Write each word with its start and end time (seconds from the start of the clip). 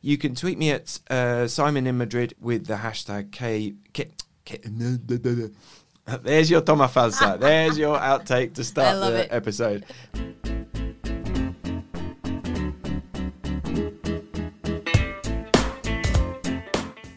You 0.00 0.18
can 0.18 0.34
tweet 0.34 0.58
me 0.58 0.70
at 0.70 0.98
uh, 1.08 1.46
Simon 1.46 1.86
in 1.86 1.96
Madrid 1.96 2.34
with 2.40 2.66
the 2.66 2.74
hashtag 2.74 3.30
K. 3.30 3.74
K, 3.92 4.10
K 4.44 4.60
there's 6.22 6.50
your 6.50 6.60
toma 6.60 6.88
falsa. 6.88 7.38
There's 7.38 7.78
your 7.78 7.96
outtake 7.96 8.54
to 8.54 8.64
start 8.64 8.98
the 9.00 9.24
it. 9.24 9.28
episode. 9.30 9.84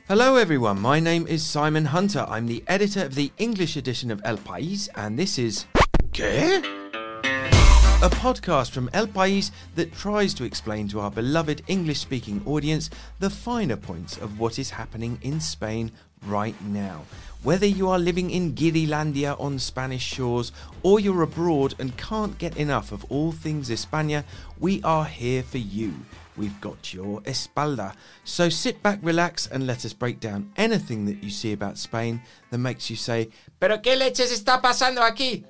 Hello, 0.07 0.36
everyone. 0.36 0.80
My 0.80 1.00
name 1.00 1.26
is 1.26 1.44
Simon 1.44 1.86
Hunter. 1.86 2.26
I'm 2.30 2.46
the 2.46 2.64
editor 2.68 3.04
of 3.04 3.16
the 3.16 3.32
English 3.39 3.76
edition 3.76 4.12
of 4.12 4.21
El 4.23 4.38
País, 4.38 4.88
and 4.96 5.18
this 5.18 5.39
is. 5.39 5.66
¿Qué? 6.12 6.75
A 8.05 8.09
podcast 8.09 8.69
from 8.69 8.87
El 8.93 9.07
País 9.07 9.49
that 9.73 9.91
tries 9.91 10.35
to 10.35 10.43
explain 10.43 10.87
to 10.89 10.99
our 10.99 11.09
beloved 11.09 11.63
English 11.65 11.97
speaking 12.01 12.39
audience 12.45 12.91
the 13.17 13.31
finer 13.31 13.77
points 13.77 14.15
of 14.18 14.39
what 14.39 14.59
is 14.59 14.69
happening 14.69 15.18
in 15.23 15.39
Spain 15.41 15.91
right 16.27 16.54
now. 16.65 17.01
Whether 17.41 17.65
you 17.65 17.89
are 17.89 17.97
living 17.97 18.29
in 18.29 18.54
Guirilandia 18.54 19.39
on 19.39 19.57
Spanish 19.57 20.04
shores 20.04 20.51
or 20.83 20.99
you're 20.99 21.23
abroad 21.23 21.73
and 21.79 21.97
can't 21.97 22.37
get 22.37 22.57
enough 22.57 22.91
of 22.91 23.04
all 23.05 23.32
things 23.32 23.71
España, 23.71 24.24
we 24.60 24.83
are 24.83 25.05
here 25.05 25.41
for 25.41 25.57
you. 25.57 25.96
We've 26.37 26.61
got 26.61 26.93
your 26.93 27.21
espalda. 27.21 27.96
So 28.24 28.49
sit 28.49 28.83
back, 28.83 28.99
relax, 29.01 29.47
and 29.47 29.65
let 29.65 29.83
us 29.83 29.93
break 29.93 30.19
down 30.19 30.51
anything 30.57 31.05
that 31.05 31.24
you 31.24 31.32
see 31.32 31.54
about 31.54 31.79
Spain 31.79 32.22
that 32.52 32.59
makes 32.59 32.88
you 32.88 32.97
say, 32.97 33.31
¿Pero 33.59 33.81
qué 33.81 33.95
leches 33.95 34.31
está 34.31 34.61
pasando 34.61 35.02
aquí? 35.02 35.44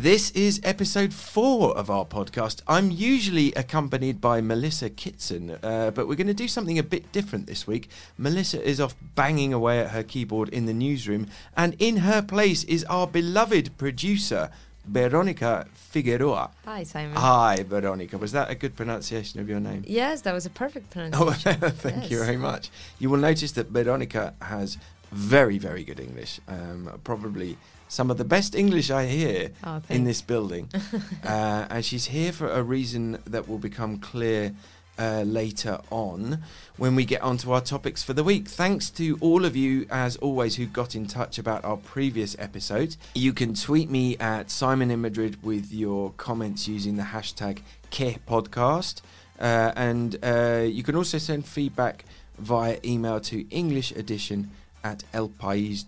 This 0.00 0.30
is 0.30 0.62
episode 0.64 1.12
four 1.12 1.76
of 1.76 1.90
our 1.90 2.06
podcast. 2.06 2.62
I'm 2.66 2.90
usually 2.90 3.52
accompanied 3.52 4.18
by 4.18 4.40
Melissa 4.40 4.88
Kitson, 4.88 5.58
uh, 5.62 5.90
but 5.90 6.08
we're 6.08 6.14
going 6.14 6.26
to 6.26 6.32
do 6.32 6.48
something 6.48 6.78
a 6.78 6.82
bit 6.82 7.12
different 7.12 7.46
this 7.46 7.66
week. 7.66 7.90
Melissa 8.16 8.66
is 8.66 8.80
off 8.80 8.94
banging 9.14 9.52
away 9.52 9.78
at 9.80 9.90
her 9.90 10.02
keyboard 10.02 10.48
in 10.48 10.64
the 10.64 10.72
newsroom, 10.72 11.26
and 11.54 11.76
in 11.78 11.98
her 11.98 12.22
place 12.22 12.64
is 12.64 12.82
our 12.84 13.06
beloved 13.06 13.76
producer, 13.76 14.48
Veronica 14.86 15.66
Figueroa. 15.74 16.50
Hi, 16.64 16.82
Simon. 16.84 17.16
Hi, 17.16 17.62
Veronica. 17.68 18.16
Was 18.16 18.32
that 18.32 18.48
a 18.50 18.54
good 18.54 18.76
pronunciation 18.76 19.38
of 19.38 19.50
your 19.50 19.60
name? 19.60 19.84
yes, 19.86 20.22
that 20.22 20.32
was 20.32 20.46
a 20.46 20.50
perfect 20.50 20.96
Oh, 20.96 21.36
pronunciation. 21.36 21.60
thank 21.72 22.10
you 22.10 22.18
very 22.24 22.38
much. 22.38 22.70
You 22.98 23.10
will 23.10 23.18
notice 23.18 23.52
that 23.52 23.66
Veronica 23.68 24.32
has 24.40 24.78
very, 25.12 25.58
very 25.58 25.84
good 25.84 26.00
English. 26.00 26.40
Um, 26.48 27.00
probably 27.04 27.56
some 27.88 28.10
of 28.10 28.18
the 28.18 28.24
best 28.24 28.54
English 28.54 28.90
I 28.90 29.06
hear 29.06 29.50
Oh, 29.64 29.82
in 29.88 30.04
this 30.04 30.22
building. 30.22 30.68
uh, 31.24 31.66
and 31.70 31.84
she's 31.84 32.06
here 32.06 32.32
for 32.32 32.48
a 32.48 32.62
reason 32.62 33.18
that 33.26 33.48
will 33.48 33.58
become 33.58 33.98
clear 33.98 34.52
uh, 34.98 35.22
later 35.22 35.80
on 35.90 36.42
when 36.76 36.94
we 36.94 37.04
get 37.04 37.22
onto 37.22 37.50
our 37.50 37.60
topics 37.60 38.02
for 38.02 38.12
the 38.12 38.22
week. 38.22 38.46
Thanks 38.48 38.90
to 38.90 39.16
all 39.20 39.44
of 39.44 39.56
you, 39.56 39.86
as 39.90 40.16
always, 40.16 40.56
who 40.56 40.66
got 40.66 40.94
in 40.94 41.06
touch 41.06 41.38
about 41.38 41.64
our 41.64 41.78
previous 41.78 42.36
episode. 42.38 42.96
You 43.14 43.32
can 43.32 43.54
tweet 43.54 43.88
me 43.90 44.16
at 44.18 44.50
Simon 44.50 44.90
in 44.90 45.00
Madrid 45.00 45.42
with 45.42 45.72
your 45.72 46.12
comments 46.18 46.68
using 46.68 46.96
the 46.96 47.04
hashtag 47.04 47.60
QuePodcast. 47.90 49.00
Uh, 49.40 49.72
and 49.74 50.16
uh, 50.22 50.64
you 50.66 50.82
can 50.82 50.94
also 50.94 51.18
send 51.18 51.46
feedback 51.46 52.04
via 52.38 52.78
email 52.84 53.20
to 53.20 53.48
English 53.48 53.90
edition 53.92 54.50
at 54.82 55.04
elpais.es. 55.12 55.86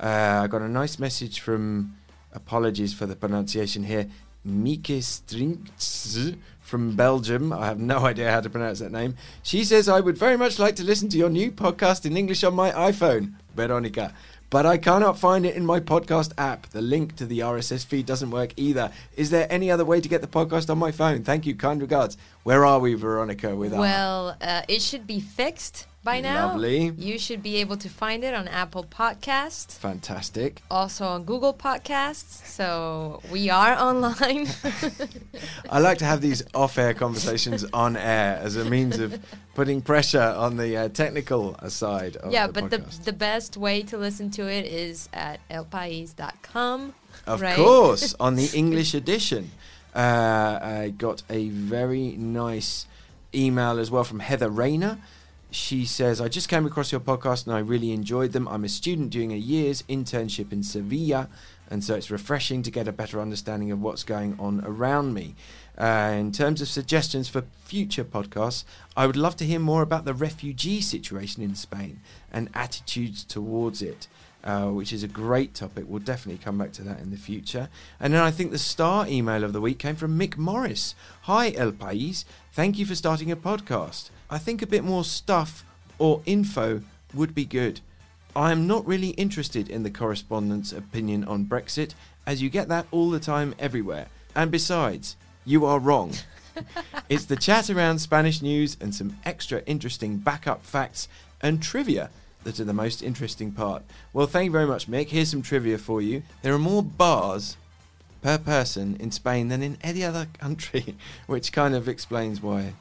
Uh, 0.00 0.40
I 0.44 0.46
got 0.46 0.62
a 0.62 0.68
nice 0.68 0.98
message 0.98 1.40
from, 1.40 1.96
apologies 2.32 2.92
for 2.94 3.06
the 3.06 3.16
pronunciation 3.16 3.84
here, 3.84 4.08
Mike 4.44 4.90
Strinks 5.00 6.32
from 6.60 6.96
Belgium. 6.96 7.52
I 7.52 7.66
have 7.66 7.78
no 7.78 7.98
idea 8.06 8.30
how 8.30 8.40
to 8.40 8.50
pronounce 8.50 8.78
that 8.80 8.90
name. 8.90 9.16
She 9.42 9.62
says, 9.62 9.88
I 9.88 10.00
would 10.00 10.18
very 10.18 10.36
much 10.36 10.58
like 10.58 10.74
to 10.76 10.84
listen 10.84 11.08
to 11.10 11.18
your 11.18 11.30
new 11.30 11.52
podcast 11.52 12.06
in 12.06 12.16
English 12.16 12.42
on 12.42 12.54
my 12.54 12.70
iPhone, 12.72 13.34
Veronica. 13.54 14.14
But 14.50 14.66
I 14.66 14.76
cannot 14.76 15.18
find 15.18 15.46
it 15.46 15.54
in 15.54 15.64
my 15.64 15.80
podcast 15.80 16.32
app. 16.36 16.66
The 16.68 16.82
link 16.82 17.16
to 17.16 17.24
the 17.24 17.38
RSS 17.38 17.86
feed 17.86 18.04
doesn't 18.04 18.30
work 18.30 18.52
either. 18.56 18.90
Is 19.16 19.30
there 19.30 19.46
any 19.50 19.70
other 19.70 19.84
way 19.84 20.00
to 20.00 20.08
get 20.08 20.20
the 20.20 20.26
podcast 20.26 20.68
on 20.68 20.78
my 20.78 20.92
phone? 20.92 21.24
Thank 21.24 21.46
you. 21.46 21.54
Kind 21.54 21.80
regards. 21.80 22.18
Where 22.42 22.66
are 22.66 22.78
we, 22.78 22.94
Veronica, 22.94 23.56
with 23.56 23.72
our 23.72 23.80
Well, 23.80 24.36
uh, 24.42 24.62
it 24.68 24.82
should 24.82 25.06
be 25.06 25.20
fixed 25.20 25.86
by 26.04 26.20
now. 26.20 26.48
Lovely. 26.48 26.92
You 26.98 27.18
should 27.18 27.42
be 27.42 27.56
able 27.56 27.76
to 27.76 27.88
find 27.88 28.24
it 28.24 28.34
on 28.34 28.48
Apple 28.48 28.84
Podcasts, 28.84 29.76
fantastic? 29.78 30.62
also 30.70 31.04
on 31.06 31.24
Google 31.24 31.54
Podcasts. 31.54 32.44
So 32.46 33.22
we 33.30 33.50
are 33.50 33.74
online. 33.74 34.48
I 35.70 35.78
like 35.78 35.98
to 35.98 36.04
have 36.04 36.20
these 36.20 36.42
off-air 36.54 36.94
conversations 36.94 37.64
on 37.72 37.96
air 37.96 38.38
as 38.42 38.56
a 38.56 38.64
means 38.64 38.98
of 38.98 39.18
putting 39.54 39.80
pressure 39.82 40.34
on 40.36 40.56
the 40.56 40.76
uh, 40.76 40.88
technical 40.88 41.56
side 41.68 42.16
of 42.16 42.32
yeah, 42.32 42.46
the 42.46 42.52
but 42.52 42.70
the, 42.70 42.78
the 43.04 43.12
best 43.12 43.56
way 43.56 43.82
to 43.82 43.96
listen 43.96 44.30
to 44.32 44.50
it 44.50 44.66
is 44.66 45.08
at 45.12 45.40
elpais.com. 45.48 46.94
Of 47.26 47.40
right? 47.40 47.56
course, 47.56 48.14
on 48.20 48.36
the 48.36 48.50
English 48.54 48.94
edition. 48.94 49.50
Uh, 49.94 50.58
I 50.62 50.94
got 50.96 51.22
a 51.28 51.50
very 51.50 52.12
nice 52.12 52.86
email 53.34 53.78
as 53.78 53.90
well 53.90 54.04
from 54.04 54.20
Heather 54.20 54.48
Rayner. 54.48 54.98
She 55.52 55.84
says, 55.84 56.18
I 56.18 56.28
just 56.28 56.48
came 56.48 56.64
across 56.64 56.92
your 56.92 57.00
podcast 57.02 57.46
and 57.46 57.54
I 57.54 57.58
really 57.58 57.92
enjoyed 57.92 58.32
them. 58.32 58.48
I'm 58.48 58.64
a 58.64 58.70
student 58.70 59.10
doing 59.10 59.32
a 59.32 59.36
year's 59.36 59.82
internship 59.82 60.50
in 60.50 60.62
Sevilla, 60.62 61.28
and 61.70 61.84
so 61.84 61.94
it's 61.94 62.10
refreshing 62.10 62.62
to 62.62 62.70
get 62.70 62.88
a 62.88 62.92
better 62.92 63.20
understanding 63.20 63.70
of 63.70 63.82
what's 63.82 64.02
going 64.02 64.34
on 64.40 64.64
around 64.64 65.12
me. 65.12 65.34
Uh, 65.76 66.14
in 66.16 66.32
terms 66.32 66.62
of 66.62 66.68
suggestions 66.68 67.28
for 67.28 67.44
future 67.64 68.04
podcasts, 68.04 68.64
I 68.96 69.06
would 69.06 69.16
love 69.16 69.36
to 69.36 69.44
hear 69.44 69.58
more 69.58 69.82
about 69.82 70.06
the 70.06 70.14
refugee 70.14 70.80
situation 70.80 71.42
in 71.42 71.54
Spain 71.54 72.00
and 72.32 72.48
attitudes 72.54 73.22
towards 73.22 73.82
it 73.82 74.08
uh, 74.44 74.66
which 74.66 74.92
is 74.92 75.02
a 75.02 75.08
great 75.08 75.54
topic. 75.54 75.84
We'll 75.86 76.00
definitely 76.00 76.42
come 76.42 76.58
back 76.58 76.72
to 76.72 76.82
that 76.82 77.00
in 77.00 77.10
the 77.10 77.16
future. 77.16 77.68
And 78.00 78.12
then 78.12 78.22
I 78.22 78.30
think 78.30 78.50
the 78.50 78.58
star 78.58 79.06
email 79.06 79.44
of 79.44 79.52
the 79.52 79.60
week 79.60 79.78
came 79.78 79.96
from 79.96 80.18
Mick 80.18 80.36
Morris. 80.36 80.94
Hi, 81.22 81.50
El 81.50 81.72
País. 81.72 82.24
Thank 82.52 82.78
you 82.78 82.86
for 82.86 82.94
starting 82.94 83.30
a 83.30 83.36
podcast. 83.36 84.10
I 84.28 84.38
think 84.38 84.62
a 84.62 84.66
bit 84.66 84.84
more 84.84 85.04
stuff 85.04 85.64
or 85.98 86.22
info 86.26 86.82
would 87.14 87.34
be 87.34 87.44
good. 87.44 87.80
I 88.34 88.50
am 88.50 88.66
not 88.66 88.86
really 88.86 89.10
interested 89.10 89.68
in 89.68 89.82
the 89.82 89.90
correspondent's 89.90 90.72
opinion 90.72 91.24
on 91.24 91.44
Brexit, 91.44 91.94
as 92.26 92.40
you 92.40 92.48
get 92.48 92.68
that 92.68 92.86
all 92.90 93.10
the 93.10 93.20
time 93.20 93.54
everywhere. 93.58 94.06
And 94.34 94.50
besides, 94.50 95.16
you 95.44 95.66
are 95.66 95.78
wrong. 95.78 96.14
it's 97.08 97.26
the 97.26 97.36
chat 97.36 97.68
around 97.68 97.98
Spanish 97.98 98.40
news 98.40 98.76
and 98.80 98.94
some 98.94 99.18
extra 99.24 99.62
interesting 99.66 100.16
backup 100.16 100.64
facts 100.64 101.08
and 101.42 101.62
trivia 101.62 102.10
that 102.44 102.60
are 102.60 102.64
the 102.64 102.72
most 102.72 103.02
interesting 103.02 103.52
part. 103.52 103.82
Well, 104.12 104.26
thank 104.26 104.46
you 104.46 104.52
very 104.52 104.66
much, 104.66 104.90
Mick. 104.90 105.08
Here's 105.08 105.30
some 105.30 105.42
trivia 105.42 105.78
for 105.78 106.00
you. 106.02 106.22
There 106.42 106.54
are 106.54 106.58
more 106.58 106.82
bars 106.82 107.56
per 108.22 108.38
person 108.38 108.96
in 109.00 109.10
Spain 109.10 109.48
than 109.48 109.62
in 109.62 109.78
any 109.82 110.04
other 110.04 110.26
country, 110.38 110.96
which 111.26 111.52
kind 111.52 111.74
of 111.74 111.88
explains 111.88 112.40
why 112.40 112.74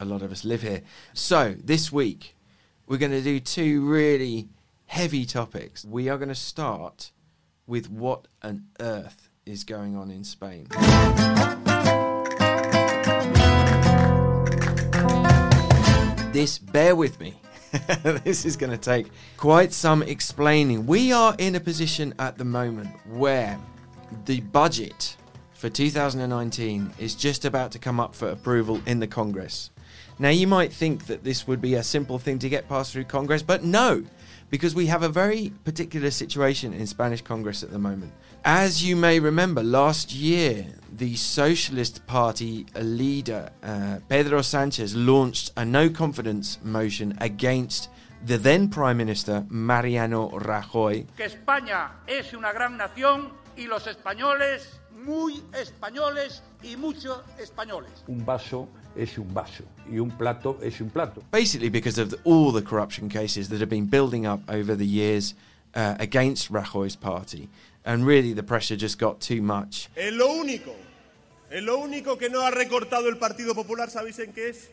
a 0.00 0.04
lot 0.04 0.22
of 0.22 0.32
us 0.32 0.44
live 0.44 0.62
here. 0.62 0.82
So, 1.12 1.54
this 1.62 1.92
week, 1.92 2.34
we're 2.86 2.98
going 2.98 3.12
to 3.12 3.22
do 3.22 3.40
two 3.40 3.86
really 3.88 4.48
heavy 4.86 5.24
topics. 5.24 5.84
We 5.84 6.08
are 6.08 6.18
going 6.18 6.28
to 6.28 6.34
start 6.34 7.10
with 7.66 7.90
what 7.90 8.28
on 8.42 8.66
earth 8.80 9.28
is 9.46 9.64
going 9.64 9.96
on 9.96 10.10
in 10.10 10.24
Spain. 10.24 10.68
This, 16.32 16.58
bear 16.58 16.96
with 16.96 17.20
me. 17.20 17.40
this 18.24 18.44
is 18.44 18.56
going 18.56 18.70
to 18.70 18.78
take 18.78 19.10
quite 19.36 19.72
some 19.72 20.02
explaining. 20.02 20.86
We 20.86 21.12
are 21.12 21.34
in 21.38 21.54
a 21.54 21.60
position 21.60 22.14
at 22.18 22.38
the 22.38 22.44
moment 22.44 22.90
where 23.08 23.58
the 24.26 24.40
budget 24.40 25.16
for 25.52 25.68
2019 25.68 26.92
is 26.98 27.14
just 27.14 27.44
about 27.44 27.72
to 27.72 27.78
come 27.78 27.98
up 27.98 28.14
for 28.14 28.28
approval 28.28 28.80
in 28.86 29.00
the 29.00 29.06
Congress. 29.06 29.70
Now, 30.18 30.28
you 30.28 30.46
might 30.46 30.72
think 30.72 31.06
that 31.06 31.24
this 31.24 31.48
would 31.48 31.60
be 31.60 31.74
a 31.74 31.82
simple 31.82 32.18
thing 32.18 32.38
to 32.40 32.48
get 32.48 32.68
passed 32.68 32.92
through 32.92 33.04
Congress, 33.04 33.42
but 33.42 33.64
no, 33.64 34.04
because 34.54 34.72
we 34.72 34.86
have 34.86 35.02
a 35.02 35.08
very 35.08 35.50
particular 35.64 36.12
situation 36.12 36.72
in 36.72 36.86
Spanish 36.86 37.20
Congress 37.20 37.64
at 37.64 37.72
the 37.72 37.78
moment. 37.80 38.12
As 38.44 38.84
you 38.84 38.94
may 38.94 39.18
remember, 39.18 39.64
last 39.64 40.14
year, 40.14 40.66
the 40.92 41.16
Socialist 41.16 42.06
Party 42.06 42.64
leader, 42.80 43.50
uh, 43.64 43.98
Pedro 44.08 44.42
Sanchez, 44.42 44.94
launched 44.94 45.50
a 45.56 45.64
no 45.64 45.90
confidence 45.90 46.60
motion 46.62 47.18
against 47.20 47.88
the 48.24 48.38
then 48.38 48.68
Prime 48.68 48.96
Minister, 48.96 49.44
Mariano 49.48 50.30
Rajoy, 50.30 51.04
que 51.16 51.24
España 51.24 51.90
es 52.06 52.32
una 52.32 52.52
gran 52.52 52.76
nación 52.76 53.32
y 53.56 53.66
los 53.66 53.88
españoles 53.88 54.78
muy 55.04 55.42
españoles 55.52 56.44
y 56.62 56.76
muchos 56.76 57.24
españoles. 57.40 57.90
Un 58.06 58.24
vaso 58.24 58.68
es 58.96 59.18
un 59.18 59.32
vaso 59.32 59.64
y 59.90 59.98
un 59.98 60.10
plato 60.10 60.58
es 60.62 60.80
un 60.80 60.90
plato. 60.90 61.22
basically 61.30 61.68
because 61.68 61.98
of 61.98 62.10
the, 62.10 62.18
all 62.24 62.52
the 62.52 62.62
corruption 62.62 63.08
cases 63.08 63.48
that 63.48 63.60
have 63.60 63.70
been 63.70 63.86
building 63.86 64.26
up 64.26 64.40
over 64.48 64.76
the 64.76 64.86
years 64.86 65.34
uh, 65.74 65.94
against 65.98 66.50
Rajoy's 66.50 66.96
party. 66.96 67.48
And 67.86 68.06
really, 68.06 68.32
the 68.32 68.42
pressure 68.42 68.76
just 68.76 68.98
got 68.98 69.20
too 69.20 69.42
much. 69.42 69.90
Es 69.94 70.10
lo 70.14 70.28
único 70.28 70.74
En 71.54 71.66
lo 71.66 71.78
único 71.78 72.18
que 72.18 72.28
no 72.28 72.40
ha 72.40 72.50
recortado 72.50 73.08
el 73.08 73.16
Partido 73.16 73.54
Popular, 73.54 73.88
¿sabéis 73.88 74.18
en 74.18 74.32
qué 74.32 74.48
es? 74.48 74.70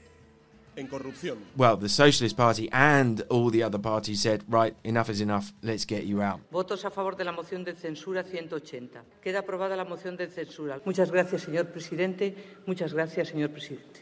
En 0.75 0.87
corrupción. 0.87 1.37
Well, 1.55 1.77
the 1.77 1.89
Socialist 1.89 2.35
Party 2.35 2.69
and 2.71 3.23
all 3.29 3.51
the 3.51 3.61
other 3.61 3.79
parties 3.79 4.21
said, 4.21 4.41
right, 4.49 4.73
enough 4.83 5.09
is 5.09 5.21
enough, 5.21 5.51
let's 5.61 5.85
get 5.85 6.05
you 6.05 6.23
out. 6.23 6.39
Votos 6.49 6.83
a 6.83 6.89
favor 6.89 7.15
de 7.15 7.23
la 7.23 7.33
moción 7.33 7.63
de 7.63 7.75
censura 7.75 8.23
180. 8.23 9.03
Queda 9.21 9.39
aprobada 9.39 9.75
la 9.75 9.85
moción 9.85 10.17
de 10.17 10.27
censura. 10.27 10.81
Muchas 10.83 11.11
gracias, 11.11 11.43
señor 11.43 11.67
presidente. 11.67 12.35
Muchas 12.65 12.93
gracias, 12.93 13.27
señor 13.27 13.51
presidente. 13.51 14.01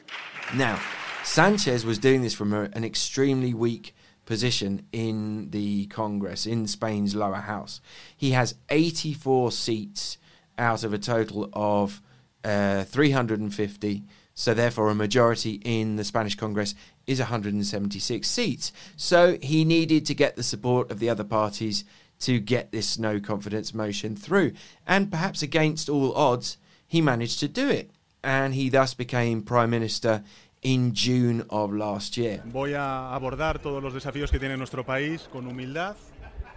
Now, 0.56 0.80
Sanchez 1.24 1.86
was 1.86 2.00
doing 2.00 2.24
this 2.24 2.34
from 2.34 2.54
a, 2.54 2.70
an 2.74 2.84
extremely 2.84 3.54
weak 3.54 3.94
position 4.26 4.86
in 4.92 5.52
the 5.52 5.86
Congress, 5.88 6.48
in 6.48 6.66
Spain's 6.66 7.16
lower 7.16 7.36
house. 7.36 7.82
He 8.18 8.32
has 8.32 8.56
84 8.70 9.52
seats 9.52 10.18
out 10.58 10.84
of 10.84 10.92
a 10.92 10.98
total 10.98 11.50
of 11.54 12.02
uh, 12.44 12.84
350. 12.84 14.04
So, 14.34 14.54
therefore, 14.54 14.90
a 14.90 14.96
majority 14.96 15.62
in 15.64 15.98
the 15.98 16.04
Spanish 16.04 16.36
Congress 16.36 16.74
is 17.06 17.20
176 17.20 18.28
seats. 18.28 18.72
So, 18.96 19.38
he 19.42 19.66
needed 19.66 20.06
to 20.08 20.16
get 20.16 20.36
the 20.36 20.44
support 20.44 20.90
of 20.90 21.00
the 21.00 21.10
other 21.10 21.24
parties 21.24 21.86
to 22.22 22.40
get 22.40 22.72
this 22.72 22.98
no 22.98 23.20
confidence 23.20 23.74
motion 23.74 24.16
through. 24.16 24.54
And 24.88 25.12
perhaps 25.12 25.42
against 25.42 25.90
all 25.90 26.14
odds, 26.14 26.58
he 26.88 27.02
managed 27.02 27.40
to 27.42 27.48
do 27.48 27.70
it. 27.70 27.92
And 28.24 28.54
he 28.54 28.70
thus 28.70 28.94
became 28.94 29.42
Prime 29.44 29.70
Minister 29.70 30.24
in 30.62 30.94
June 30.94 31.46
of 31.50 31.72
last 31.72 32.18
year. 32.18 32.42
Voy 32.46 32.74
a 32.74 33.14
abordar 33.16 33.60
todos 33.60 33.82
los 33.82 33.94
desafíos 33.94 34.30
que 34.30 34.40
tiene 34.40 34.58
nuestro 34.58 34.84
país 34.84 35.30
con 35.32 35.48
humildad, 35.48 35.96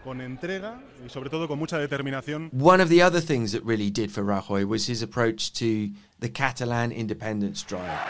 con 0.04 0.20
entrega 0.20 0.80
y 1.04 1.08
sobre 1.08 1.30
todo 1.30 1.46
con 1.46 1.58
mucha 1.58 1.78
determinación. 1.78 2.50
One 2.52 2.80
of 2.80 2.88
the 2.88 3.02
other 3.02 3.20
things 3.20 3.52
that 3.52 3.62
really 3.64 3.90
did 3.90 4.10
for 4.10 4.24
Rajoy 4.24 4.64
was 4.66 4.86
his 4.88 5.02
approach 5.02 5.52
to 5.54 5.90
the 6.18 6.28
Catalan 6.28 6.90
independence 6.90 7.62
drive. 7.62 8.00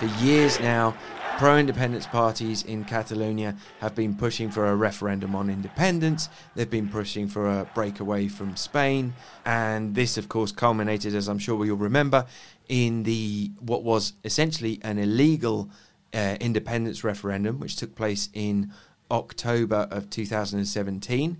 For 0.00 0.06
years 0.24 0.58
now, 0.58 0.94
pro 1.38 1.56
independence 1.58 2.06
parties 2.06 2.62
in 2.62 2.84
Catalonia 2.84 3.56
have 3.80 3.94
been 3.94 4.14
pushing 4.14 4.50
for 4.50 4.66
a 4.66 4.76
referendum 4.76 5.34
on 5.34 5.50
independence. 5.50 6.28
They've 6.54 6.70
been 6.70 6.88
pushing 6.88 7.28
for 7.28 7.48
a 7.48 7.64
breakaway 7.74 8.28
from 8.28 8.56
Spain. 8.56 9.14
And 9.44 9.94
this, 9.94 10.16
of 10.16 10.28
course, 10.28 10.52
culminated, 10.52 11.14
as 11.14 11.28
I'm 11.28 11.38
sure 11.38 11.64
you'll 11.64 11.76
remember, 11.76 12.26
in 12.68 13.02
the 13.02 13.50
what 13.60 13.82
was 13.82 14.14
essentially 14.24 14.80
an 14.82 14.98
illegal 14.98 15.70
uh, 16.14 16.36
independence 16.40 17.02
referendum, 17.04 17.58
which 17.58 17.76
took 17.76 17.94
place 17.94 18.28
in 18.32 18.72
October 19.10 19.88
of 19.90 20.10
2017. 20.10 21.36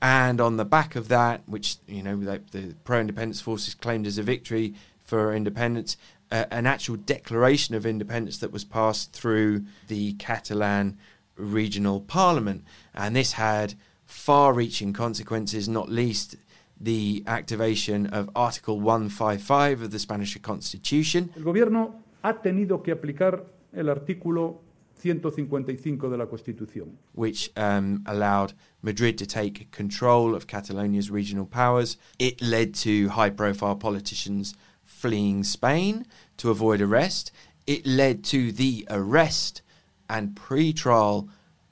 And 0.00 0.40
on 0.40 0.56
the 0.56 0.64
back 0.64 0.96
of 0.96 1.08
that, 1.08 1.42
which 1.46 1.76
you 1.86 2.02
know 2.02 2.16
the, 2.16 2.42
the 2.50 2.74
pro-independence 2.84 3.40
forces 3.40 3.74
claimed 3.74 4.06
as 4.06 4.18
a 4.18 4.22
victory 4.22 4.74
for 5.04 5.32
independence, 5.32 5.96
uh, 6.32 6.46
an 6.50 6.66
actual 6.66 6.96
declaration 6.96 7.74
of 7.74 7.84
independence 7.84 8.38
that 8.38 8.50
was 8.50 8.64
passed 8.64 9.12
through 9.12 9.64
the 9.88 10.14
Catalan 10.14 10.96
regional 11.36 12.00
parliament, 12.00 12.64
and 12.94 13.14
this 13.14 13.32
had 13.32 13.74
far-reaching 14.06 14.92
consequences, 14.92 15.68
not 15.68 15.88
least 15.88 16.36
the 16.80 17.22
activation 17.26 18.06
of 18.06 18.28
Article 18.34 18.80
155 18.80 19.82
of 19.82 19.90
the 19.90 19.98
Spanish 19.98 20.36
Constitution, 20.40 21.30
El 21.36 21.44
gobierno 21.44 22.02
ha 22.24 22.32
tenido 22.32 22.82
que 22.82 22.92
aplicar 22.92 23.44
el 23.72 23.86
artículo 23.86 24.60
155 24.96 26.10
de 26.10 26.16
la 26.16 26.26
Constitución. 26.26 26.96
which 27.12 27.50
um, 27.56 28.02
allowed 28.06 28.54
Madrid 28.82 29.18
to 29.18 29.26
take 29.26 29.70
control 29.70 30.34
of 30.34 30.46
Catalonia's 30.46 31.10
regional 31.10 31.46
powers. 31.46 31.96
It 32.18 32.40
led 32.40 32.74
to 32.76 33.10
high 33.10 33.30
profile 33.30 33.76
politicians 33.76 34.54
fleeing 34.92 35.42
Spain 35.42 36.06
to 36.36 36.50
avoid 36.50 36.80
arrest. 36.80 37.32
It 37.66 37.86
led 37.86 38.22
to 38.24 38.52
the 38.52 38.86
arrest 38.90 39.62
and 40.08 40.36
pre 40.36 40.72
trial 40.72 41.28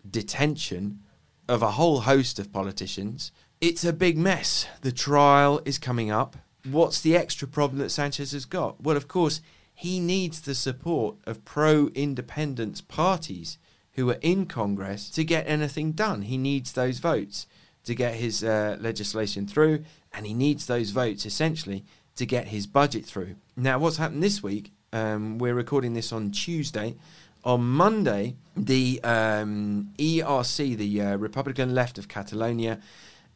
detention 0.08 1.00
of 1.48 1.62
a 1.62 1.72
whole 1.72 2.00
host 2.00 2.38
of 2.38 2.52
politicians. 2.52 3.32
It's 3.60 3.84
a 3.84 3.92
big 3.92 4.16
mess. 4.16 4.66
The 4.80 4.92
trial 4.92 5.60
is 5.64 5.78
coming 5.78 6.10
up. 6.10 6.36
What's 6.64 7.00
the 7.00 7.16
extra 7.16 7.46
problem 7.46 7.78
that 7.78 7.90
Sanchez 7.90 8.32
has 8.32 8.44
got? 8.44 8.82
Well, 8.82 8.96
of 8.96 9.08
course, 9.08 9.40
he 9.74 10.00
needs 10.00 10.40
the 10.40 10.54
support 10.54 11.16
of 11.24 11.44
pro 11.44 11.88
independence 11.88 12.80
parties 12.80 13.58
who 13.92 14.10
are 14.10 14.18
in 14.20 14.46
Congress 14.46 15.10
to 15.10 15.24
get 15.24 15.48
anything 15.48 15.92
done. 15.92 16.22
He 16.22 16.38
needs 16.38 16.72
those 16.72 16.98
votes 16.98 17.46
to 17.84 17.94
get 17.94 18.14
his 18.14 18.44
uh, 18.44 18.76
legislation 18.80 19.46
through, 19.46 19.84
and 20.12 20.26
he 20.26 20.34
needs 20.34 20.66
those 20.66 20.90
votes 20.90 21.26
essentially 21.26 21.84
to 22.20 22.26
get 22.26 22.48
his 22.48 22.66
budget 22.66 23.06
through. 23.06 23.34
Now, 23.56 23.78
what's 23.78 23.96
happened 23.96 24.22
this 24.22 24.42
week? 24.42 24.72
Um, 24.92 25.38
we're 25.38 25.54
recording 25.54 25.94
this 25.94 26.12
on 26.12 26.30
Tuesday. 26.30 26.96
On 27.44 27.62
Monday, 27.62 28.36
the 28.54 29.00
um, 29.02 29.94
ERC, 29.98 30.76
the 30.76 31.00
uh, 31.00 31.16
Republican 31.16 31.74
left 31.74 31.96
of 31.96 32.08
Catalonia, 32.08 32.78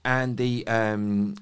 and 0.05 0.37
the 0.37 0.67
um, 0.67 1.35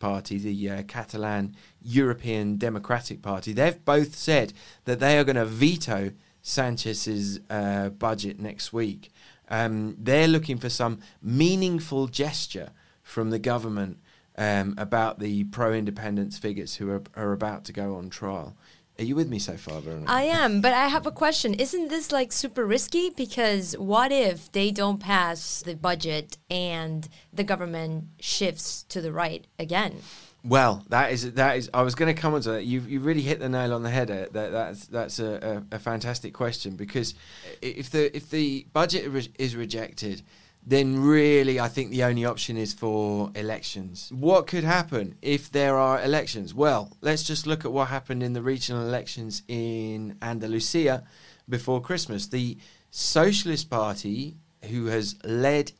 party, 0.00 0.38
the 0.38 0.70
uh, 0.70 0.82
Catalan 0.88 1.54
European 1.82 2.56
Democratic 2.56 3.22
Party, 3.22 3.52
they've 3.52 3.84
both 3.84 4.16
said 4.16 4.52
that 4.86 4.98
they 4.98 5.16
are 5.18 5.22
going 5.22 5.36
to 5.36 5.44
veto 5.44 6.10
Sanchez's 6.42 7.38
uh, 7.48 7.90
budget 7.90 8.40
next 8.40 8.72
week. 8.72 9.12
Um, 9.48 9.94
they're 10.00 10.26
looking 10.26 10.58
for 10.58 10.68
some 10.68 10.98
meaningful 11.22 12.08
gesture 12.08 12.70
from 13.04 13.30
the 13.30 13.38
government 13.38 13.98
um, 14.36 14.74
about 14.78 15.18
the 15.18 15.44
pro-independence 15.44 16.38
figures 16.38 16.76
who 16.76 16.90
are, 16.90 17.02
are 17.14 17.32
about 17.32 17.64
to 17.64 17.72
go 17.72 17.96
on 17.96 18.10
trial. 18.10 18.56
Are 18.98 19.04
you 19.04 19.14
with 19.14 19.28
me 19.28 19.38
so 19.38 19.56
far, 19.58 19.80
Veronica? 19.80 20.10
I 20.10 20.22
am, 20.22 20.62
but 20.62 20.72
I 20.72 20.88
have 20.88 21.06
a 21.06 21.10
question. 21.10 21.52
Isn't 21.52 21.88
this 21.88 22.12
like 22.12 22.32
super 22.32 22.64
risky? 22.64 23.10
Because 23.10 23.76
what 23.76 24.10
if 24.10 24.50
they 24.52 24.70
don't 24.70 24.98
pass 24.98 25.62
the 25.62 25.76
budget 25.76 26.38
and 26.48 27.06
the 27.30 27.44
government 27.44 28.04
shifts 28.20 28.84
to 28.88 29.02
the 29.02 29.12
right 29.12 29.46
again? 29.58 29.96
Well, 30.42 30.84
that 30.88 31.12
is 31.12 31.32
that 31.32 31.58
is. 31.58 31.68
I 31.74 31.82
was 31.82 31.94
going 31.94 32.14
to 32.14 32.18
come 32.18 32.32
on 32.32 32.40
to 32.42 32.52
that. 32.52 32.64
You 32.64 32.80
you 32.80 33.00
really 33.00 33.20
hit 33.20 33.40
the 33.40 33.48
nail 33.48 33.74
on 33.74 33.82
the 33.82 33.90
head. 33.90 34.10
uh, 34.10 34.26
That 34.32 34.52
that's 34.52 34.86
that's 34.86 35.18
a, 35.18 35.64
a, 35.70 35.76
a 35.76 35.78
fantastic 35.78 36.32
question 36.32 36.76
because 36.76 37.14
if 37.60 37.90
the 37.90 38.16
if 38.16 38.30
the 38.30 38.66
budget 38.72 39.30
is 39.38 39.56
rejected, 39.56 40.22
then 40.66 41.00
really 41.00 41.60
I 41.60 41.68
think 41.68 41.90
the 41.90 42.02
only 42.02 42.24
option 42.24 42.56
is 42.56 42.74
for 42.74 43.30
elections. 43.36 44.10
What 44.12 44.48
could 44.48 44.64
happen 44.64 45.14
if 45.22 45.50
there 45.50 45.76
are 45.76 46.02
elections? 46.02 46.52
Well, 46.52 46.96
let's 47.00 47.22
just 47.22 47.46
look 47.46 47.64
at 47.64 47.72
what 47.72 47.88
happened 47.88 48.22
in 48.22 48.32
the 48.32 48.42
regional 48.42 48.82
elections 48.82 49.42
in 49.46 50.18
Andalusia 50.20 51.04
before 51.48 51.80
Christmas. 51.80 52.26
The 52.26 52.58
Socialist 52.90 53.70
Party, 53.70 54.38
who 54.68 54.86
has 54.86 55.14
led 55.22 55.70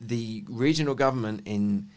the 0.00 0.44
regional 0.48 0.96
government 0.96 1.42
in 1.44 1.90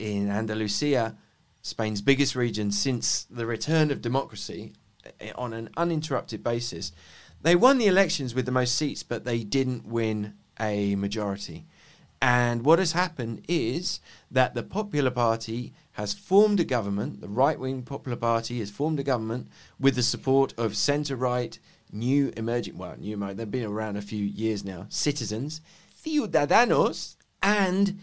in 0.00 0.28
Andalusia, 0.28 1.16
Spain's 1.62 2.00
biggest 2.00 2.34
region 2.34 2.72
since 2.72 3.24
the 3.24 3.46
return 3.46 3.92
of 3.92 4.00
democracy, 4.00 4.72
eh, 5.20 5.30
on 5.36 5.52
an 5.52 5.68
uninterrupted 5.76 6.42
basis, 6.42 6.90
they 7.42 7.54
won 7.54 7.78
the 7.78 7.86
elections 7.86 8.34
with 8.34 8.46
the 8.46 8.52
most 8.52 8.74
seats, 8.74 9.02
but 9.02 9.24
they 9.24 9.44
didn't 9.44 9.86
win 9.86 10.34
a 10.60 10.94
majority. 10.96 11.64
And 12.22 12.64
what 12.64 12.78
has 12.78 12.92
happened 12.92 13.44
is 13.48 14.00
that 14.30 14.54
the 14.54 14.62
Popular 14.62 15.10
Party 15.10 15.72
has 15.92 16.12
formed 16.12 16.60
a 16.60 16.64
government, 16.64 17.20
the 17.20 17.28
right 17.28 17.58
wing 17.58 17.82
Popular 17.82 18.16
Party 18.16 18.58
has 18.58 18.70
formed 18.70 19.00
a 19.00 19.02
government 19.02 19.48
with 19.78 19.94
the 19.96 20.02
support 20.02 20.52
of 20.58 20.76
centre 20.76 21.16
right, 21.16 21.58
new 21.90 22.32
emerging, 22.36 22.76
well, 22.76 22.96
new, 22.98 23.16
they've 23.34 23.50
been 23.50 23.64
around 23.64 23.96
a 23.96 24.02
few 24.02 24.24
years 24.24 24.64
now, 24.64 24.86
citizens, 24.90 25.62
Ciudadanos, 26.04 27.16
and 27.42 27.98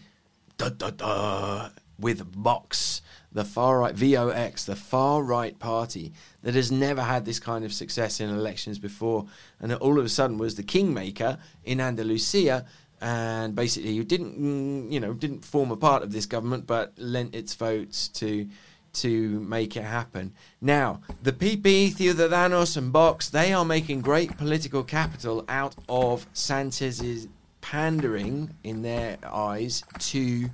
da, 0.56 0.68
da, 0.68 0.90
da, 0.90 1.68
with 1.98 2.20
Vox, 2.34 3.02
the 3.32 3.44
far 3.44 3.80
right, 3.80 3.94
VOX, 3.94 4.64
the 4.64 4.76
far 4.76 5.22
right 5.22 5.58
party 5.58 6.12
that 6.42 6.54
has 6.54 6.72
never 6.72 7.02
had 7.02 7.24
this 7.24 7.38
kind 7.38 7.64
of 7.64 7.72
success 7.72 8.20
in 8.20 8.30
elections 8.30 8.78
before, 8.78 9.26
and 9.60 9.72
all 9.74 9.98
of 9.98 10.04
a 10.04 10.08
sudden 10.08 10.38
was 10.38 10.54
the 10.54 10.62
kingmaker 10.62 11.38
in 11.64 11.80
Andalusia, 11.80 12.64
and 13.00 13.54
basically 13.54 13.92
you 13.92 14.04
didn't, 14.04 14.40
mm, 14.40 14.90
you 14.90 14.98
know, 14.98 15.12
didn't 15.12 15.44
form 15.44 15.70
a 15.70 15.76
part 15.76 16.02
of 16.02 16.12
this 16.12 16.26
government, 16.26 16.66
but 16.66 16.92
lent 16.96 17.34
its 17.34 17.54
votes 17.54 18.08
to 18.08 18.48
to 18.90 19.40
make 19.40 19.76
it 19.76 19.84
happen. 19.84 20.32
Now, 20.60 21.02
the 21.22 21.32
PP, 21.32 21.94
Ciudadanos, 21.94 22.76
and 22.76 22.90
Vox, 22.90 23.28
they 23.28 23.52
are 23.52 23.64
making 23.64 24.00
great 24.00 24.36
political 24.38 24.82
capital 24.82 25.44
out 25.46 25.76
of 25.88 26.26
Sanchez's 26.32 27.28
pandering, 27.60 28.54
in 28.64 28.82
their 28.82 29.18
eyes, 29.24 29.84
to 29.98 30.48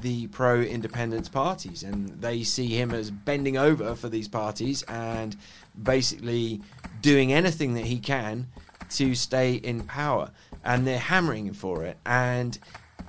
the 0.00 0.26
pro 0.28 0.60
independence 0.60 1.28
parties. 1.28 1.82
And 1.82 2.08
they 2.20 2.42
see 2.42 2.68
him 2.68 2.92
as 2.92 3.10
bending 3.10 3.56
over 3.56 3.94
for 3.94 4.08
these 4.08 4.28
parties 4.28 4.82
and 4.84 5.36
basically 5.80 6.60
doing 7.02 7.32
anything 7.32 7.74
that 7.74 7.84
he 7.84 7.98
can 7.98 8.48
to 8.90 9.14
stay 9.14 9.54
in 9.54 9.82
power. 9.82 10.30
And 10.64 10.86
they're 10.86 10.98
hammering 10.98 11.46
him 11.46 11.54
for 11.54 11.84
it. 11.84 11.96
And 12.04 12.58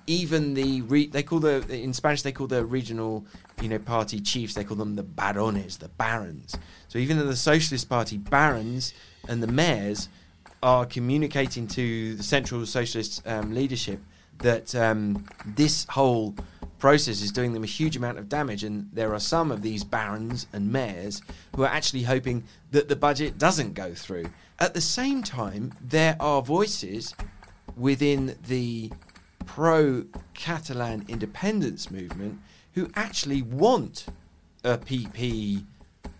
even 0.07 0.53
the 0.53 0.81
re- 0.81 1.07
they 1.07 1.23
call 1.23 1.39
the 1.39 1.65
in 1.69 1.93
Spanish 1.93 2.23
they 2.23 2.31
call 2.31 2.47
the 2.47 2.65
regional 2.65 3.25
you 3.61 3.69
know, 3.69 3.79
party 3.79 4.19
chiefs. 4.19 4.53
They 4.55 4.63
call 4.63 4.77
them 4.77 4.95
the 4.95 5.03
barones, 5.03 5.77
the 5.77 5.89
barons. 5.89 6.57
So 6.87 6.99
even 6.99 7.17
the 7.17 7.35
Socialist 7.35 7.87
Party 7.87 8.17
barons 8.17 8.93
and 9.27 9.41
the 9.41 9.47
mayors 9.47 10.09
are 10.63 10.85
communicating 10.85 11.67
to 11.67 12.15
the 12.15 12.23
central 12.23 12.65
socialist 12.65 13.21
um, 13.25 13.53
leadership 13.53 13.99
that 14.39 14.73
um, 14.75 15.25
this 15.45 15.85
whole 15.89 16.35
process 16.81 17.21
is 17.21 17.31
doing 17.31 17.53
them 17.53 17.63
a 17.63 17.67
huge 17.67 17.95
amount 17.95 18.17
of 18.17 18.27
damage, 18.27 18.63
and 18.63 18.89
there 18.91 19.13
are 19.13 19.19
some 19.19 19.51
of 19.51 19.61
these 19.61 19.83
barons 19.83 20.47
and 20.51 20.73
mayors 20.73 21.21
who 21.55 21.61
are 21.61 21.67
actually 21.69 22.01
hoping 22.01 22.43
that 22.71 22.89
the 22.89 22.95
budget 22.95 23.37
doesn't 23.37 23.75
go 23.75 23.93
through. 23.93 24.25
At 24.59 24.73
the 24.73 24.81
same 24.81 25.21
time, 25.21 25.73
there 25.79 26.17
are 26.19 26.41
voices 26.41 27.13
within 27.77 28.35
the 28.47 28.91
pro 29.45 30.05
Catalan 30.33 31.05
independence 31.07 31.91
movement 31.91 32.39
who 32.73 32.89
actually 32.95 33.43
want 33.43 34.07
a 34.63 34.79
PP, 34.79 35.63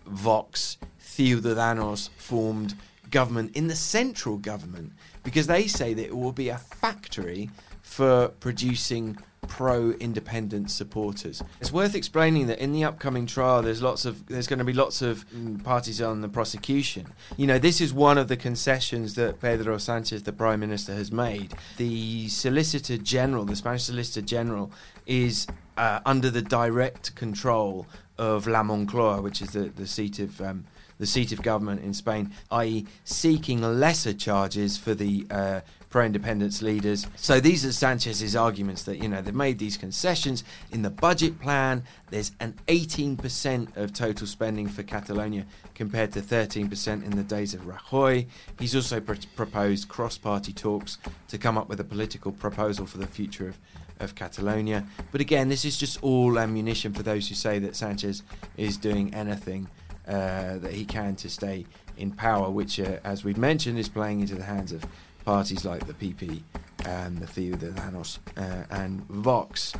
Vox, 0.06 0.78
Ciudadanos 1.02 2.10
formed 2.18 2.76
government 3.10 3.56
in 3.56 3.68
the 3.68 3.76
central 3.76 4.38
government 4.38 4.94
because 5.24 5.48
they 5.48 5.66
say 5.66 5.96
that 5.96 6.06
it 6.06 6.16
will 6.16 6.32
be 6.32 6.50
a 6.50 6.58
factory 6.58 7.50
for 7.92 8.30
producing 8.40 9.18
pro 9.50 9.92
independent 9.92 10.72
supporters. 10.72 11.44
It's 11.60 11.74
worth 11.74 11.94
explaining 11.94 12.48
that 12.48 12.60
in 12.60 12.72
the 12.72 12.86
upcoming 12.86 13.26
trial 13.26 13.62
there's 13.62 13.82
lots 13.82 14.06
of 14.06 14.26
there's 14.28 14.48
going 14.48 14.60
to 14.60 14.66
be 14.66 14.72
lots 14.72 15.02
of 15.02 15.30
mm, 15.30 15.62
parties 15.62 16.02
on 16.02 16.22
the 16.22 16.30
prosecution. 16.30 17.08
You 17.36 17.48
know, 17.48 17.60
this 17.60 17.82
is 17.82 17.94
one 17.94 18.18
of 18.18 18.30
the 18.30 18.38
concessions 18.38 19.16
that 19.16 19.42
Pedro 19.42 19.78
Sanchez 19.78 20.24
the 20.24 20.32
prime 20.32 20.62
minister 20.62 20.94
has 20.94 21.12
made. 21.12 21.54
The 21.76 22.30
solicitor 22.30 22.98
general, 22.98 23.44
the 23.44 23.58
Spanish 23.58 23.84
solicitor 23.84 24.26
general 24.26 24.72
is 25.06 25.46
uh, 25.76 26.00
under 26.06 26.30
the 26.30 26.42
direct 26.42 27.14
control 27.16 27.88
of 28.18 28.48
La 28.48 28.64
Moncloa, 28.64 29.22
which 29.22 29.42
is 29.42 29.50
the, 29.50 29.64
the 29.64 29.88
seat 29.88 30.18
of 30.20 30.40
um, 30.40 30.64
the 30.98 31.08
seat 31.08 31.32
of 31.32 31.42
government 31.42 31.84
in 31.84 31.94
Spain, 31.94 32.32
i.e., 32.52 32.86
seeking 33.04 33.60
lesser 33.60 34.14
charges 34.14 34.78
for 34.78 34.94
the 34.94 35.26
uh, 35.32 35.62
pro-independence 35.92 36.62
leaders. 36.62 37.06
So 37.16 37.40
these 37.40 37.64
are 37.66 37.72
Sanchez's 37.72 38.36
arguments 38.36 38.84
that 38.84 38.98
you 38.98 39.08
know 39.08 39.22
they've 39.22 39.36
made 39.36 39.60
these 39.60 39.78
concessions 39.78 40.44
in 40.72 40.82
the 40.82 40.90
budget 40.90 41.40
plan. 41.40 41.84
There's 42.10 42.32
an 42.40 42.56
18% 42.68 43.78
of 43.78 43.94
total 43.94 44.26
spending 44.26 44.68
for 44.68 44.84
Catalonia 44.84 45.46
compared 45.76 46.12
to 46.14 46.22
13% 46.22 47.04
in 47.04 47.12
the 47.12 47.24
days 47.24 47.54
of 47.54 47.62
Rajoy. 47.62 48.26
He's 48.58 48.76
also 48.76 49.00
pr- 49.00 49.16
proposed 49.36 49.88
cross-party 49.88 50.54
talks 50.54 50.98
to 51.28 51.38
come 51.38 51.58
up 51.58 51.70
with 51.70 51.80
a 51.80 51.86
political 51.86 52.32
proposal 52.32 52.86
for 52.86 52.98
the 52.98 53.08
future 53.08 53.48
of 53.48 53.60
of 54.00 54.16
Catalonia. 54.16 54.84
But 55.12 55.22
again, 55.22 55.48
this 55.48 55.64
is 55.64 55.78
just 55.78 56.02
all 56.02 56.40
ammunition 56.40 56.92
for 56.92 57.04
those 57.04 57.30
who 57.30 57.36
say 57.36 57.60
that 57.60 57.76
Sanchez 57.76 58.24
is 58.58 58.76
doing 58.78 59.14
anything 59.14 59.68
uh, 60.08 60.58
that 60.58 60.74
he 60.74 60.86
can 60.86 61.16
to 61.18 61.30
stay 61.30 61.66
in 61.98 62.12
power, 62.12 62.50
which, 62.50 62.80
uh, 62.80 62.98
as 63.04 63.24
we've 63.24 63.38
mentioned, 63.38 63.78
is 63.78 63.88
playing 63.88 64.22
into 64.22 64.36
the 64.36 64.44
hands 64.44 64.72
of 64.72 64.84
parties 65.26 65.66
like 65.66 65.86
the 65.88 65.94
PP 65.94 66.42
and 66.86 67.18
the 67.20 67.28
Ciudadanos 67.28 68.20
uh, 68.38 68.66
and 68.70 69.06
Vox. 69.08 69.74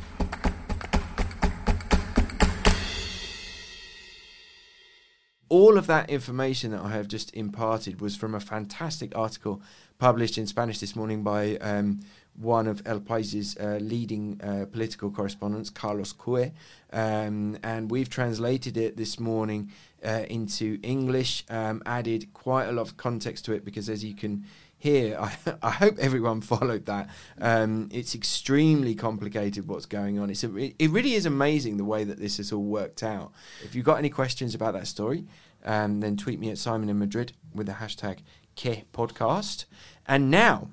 All 5.48 5.76
of 5.76 5.86
that 5.86 6.08
information 6.08 6.70
that 6.70 6.80
I 6.80 6.92
have 6.92 7.08
just 7.08 7.34
imparted 7.34 8.00
was 8.00 8.16
from 8.16 8.34
a 8.34 8.40
fantastic 8.40 9.16
article 9.16 9.60
published 9.98 10.38
in 10.38 10.46
Spanish 10.46 10.78
this 10.78 10.96
morning 10.96 11.22
by 11.22 11.56
um, 11.58 12.00
one 12.34 12.66
of 12.66 12.82
El 12.86 13.00
Pais's 13.00 13.56
uh, 13.58 13.78
leading 13.80 14.40
uh, 14.42 14.64
political 14.72 15.10
correspondents, 15.10 15.68
Carlos 15.68 16.12
Cué, 16.14 16.52
um, 16.92 17.58
and 17.62 17.90
we've 17.90 18.08
translated 18.08 18.76
it 18.76 18.96
this 18.96 19.20
morning 19.20 19.70
uh, 20.02 20.24
into 20.30 20.78
English, 20.82 21.44
um, 21.50 21.82
added 21.84 22.32
quite 22.32 22.64
a 22.66 22.72
lot 22.72 22.82
of 22.82 22.96
context 22.96 23.44
to 23.44 23.52
it 23.52 23.64
because, 23.64 23.88
as 23.88 24.02
you 24.02 24.14
can 24.14 24.44
hear, 24.82 25.16
I, 25.20 25.32
I 25.62 25.70
hope 25.70 25.96
everyone 26.00 26.40
followed 26.40 26.86
that. 26.86 27.08
Um, 27.40 27.88
it's 27.92 28.16
extremely 28.16 28.96
complicated 28.96 29.68
what's 29.68 29.86
going 29.86 30.18
on. 30.18 30.28
It's 30.28 30.42
a, 30.42 30.56
it 30.56 30.90
really 30.90 31.14
is 31.14 31.24
amazing 31.24 31.76
the 31.76 31.84
way 31.84 32.02
that 32.02 32.18
this 32.18 32.38
has 32.38 32.50
all 32.50 32.64
worked 32.64 33.04
out. 33.04 33.32
If 33.62 33.76
you've 33.76 33.84
got 33.84 33.98
any 33.98 34.10
questions 34.10 34.56
about 34.56 34.74
that 34.74 34.88
story, 34.88 35.24
um, 35.64 36.00
then 36.00 36.16
tweet 36.16 36.40
me 36.40 36.50
at 36.50 36.58
Simon 36.58 36.88
in 36.88 36.98
Madrid 36.98 37.32
with 37.54 37.68
the 37.68 37.74
hashtag 37.74 38.18
Que 38.56 38.82
Podcast. 38.92 39.66
And 40.06 40.30
now. 40.30 40.68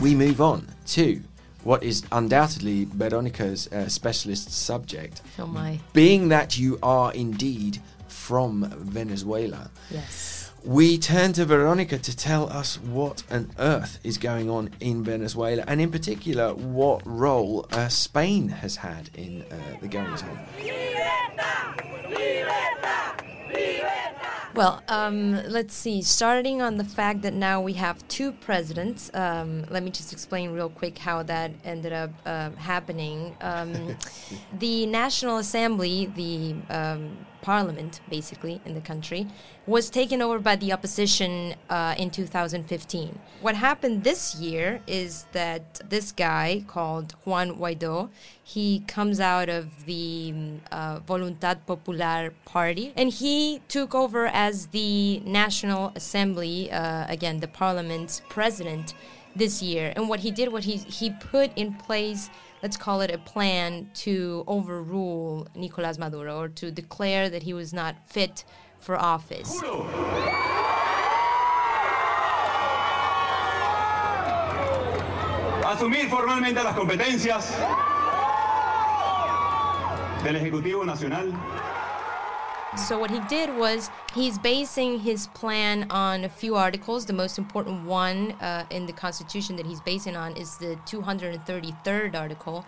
we 0.00 0.14
move 0.14 0.40
on 0.40 0.66
to 0.86 1.22
what 1.64 1.82
is 1.82 2.02
undoubtedly 2.12 2.84
Veronica's 2.86 3.66
uh, 3.72 3.88
specialist 3.88 4.50
subject. 4.50 5.22
Oh 5.38 5.46
my. 5.46 5.80
Being 5.92 6.28
that 6.28 6.58
you 6.58 6.78
are 6.82 7.12
indeed 7.12 7.80
from 8.08 8.72
Venezuela. 8.78 9.70
Yes. 9.90 10.50
We 10.62 10.98
turn 10.98 11.32
to 11.34 11.46
Veronica 11.46 11.96
to 11.98 12.16
tell 12.16 12.50
us 12.50 12.78
what 12.78 13.22
on 13.30 13.50
earth 13.58 13.98
is 14.04 14.18
going 14.18 14.50
on 14.50 14.70
in 14.80 15.02
Venezuela, 15.02 15.64
and 15.66 15.80
in 15.80 15.90
particular, 15.90 16.52
what 16.52 17.00
role 17.06 17.66
uh, 17.72 17.88
Spain 17.88 18.48
has 18.48 18.76
had 18.76 19.08
in 19.14 19.42
uh, 19.50 19.56
the 19.80 19.88
goings 19.88 20.22
on. 20.22 20.38
Well, 24.60 24.82
um, 24.88 25.42
let's 25.48 25.72
see. 25.72 26.02
Starting 26.02 26.60
on 26.60 26.76
the 26.76 26.84
fact 26.84 27.22
that 27.22 27.32
now 27.32 27.62
we 27.62 27.72
have 27.72 28.06
two 28.08 28.30
presidents, 28.30 29.10
um, 29.14 29.64
let 29.70 29.82
me 29.82 29.90
just 29.90 30.12
explain 30.12 30.50
real 30.50 30.68
quick 30.68 30.98
how 30.98 31.22
that 31.22 31.52
ended 31.64 31.94
up 31.94 32.10
uh, 32.26 32.50
happening. 32.50 33.34
Um, 33.40 33.96
the 34.58 34.84
National 34.84 35.38
Assembly, 35.38 36.12
the 36.14 36.56
um, 36.68 37.16
parliament, 37.42 38.00
basically, 38.08 38.60
in 38.64 38.74
the 38.74 38.80
country, 38.80 39.26
was 39.66 39.90
taken 39.90 40.20
over 40.22 40.38
by 40.38 40.56
the 40.56 40.72
opposition 40.72 41.54
uh, 41.68 41.94
in 41.98 42.10
2015. 42.10 43.18
What 43.40 43.54
happened 43.54 44.04
this 44.04 44.34
year 44.34 44.80
is 44.86 45.26
that 45.32 45.80
this 45.88 46.12
guy 46.12 46.64
called 46.66 47.14
Juan 47.24 47.56
Guaido, 47.56 48.10
he 48.42 48.80
comes 48.86 49.20
out 49.20 49.48
of 49.48 49.86
the 49.86 50.34
uh, 50.70 51.00
Voluntad 51.00 51.66
Popular 51.66 52.32
Party, 52.44 52.92
and 52.96 53.10
he 53.10 53.60
took 53.68 53.94
over 53.94 54.26
as 54.26 54.68
the 54.68 55.20
National 55.20 55.92
Assembly, 55.94 56.70
uh, 56.70 57.06
again, 57.08 57.40
the 57.40 57.48
parliament's 57.48 58.22
president 58.28 58.94
this 59.36 59.62
year. 59.62 59.92
And 59.96 60.08
what 60.08 60.20
he 60.20 60.30
did, 60.30 60.52
what 60.52 60.64
he, 60.64 60.76
he 60.76 61.10
put 61.10 61.56
in 61.56 61.74
place 61.74 62.30
let's 62.62 62.76
call 62.76 63.00
it 63.00 63.10
a 63.10 63.18
plan 63.18 63.90
to 63.94 64.44
overrule 64.46 65.46
Nicolas 65.54 65.98
Maduro 65.98 66.38
or 66.38 66.48
to 66.48 66.70
declare 66.70 67.30
that 67.30 67.42
he 67.42 67.52
was 67.52 67.72
not 67.72 67.96
fit 68.06 68.44
for 68.78 68.96
office. 68.96 69.60
Asumir 75.64 76.08
formalmente 76.08 76.62
las 76.64 76.74
competencias 76.74 77.56
del 80.24 80.36
Ejecutivo 80.36 80.84
Nacional. 80.84 81.32
So 82.76 82.98
what 82.98 83.10
he 83.10 83.18
did 83.28 83.56
was 83.56 83.90
he's 84.14 84.38
basing 84.38 85.00
his 85.00 85.26
plan 85.28 85.90
on 85.90 86.24
a 86.24 86.28
few 86.28 86.54
articles. 86.54 87.04
The 87.04 87.12
most 87.12 87.36
important 87.36 87.84
one 87.84 88.32
uh, 88.40 88.64
in 88.70 88.86
the 88.86 88.92
Constitution 88.92 89.56
that 89.56 89.66
he's 89.66 89.80
basing 89.80 90.16
on 90.16 90.36
is 90.36 90.56
the 90.58 90.78
233rd 90.86 92.14
article, 92.14 92.64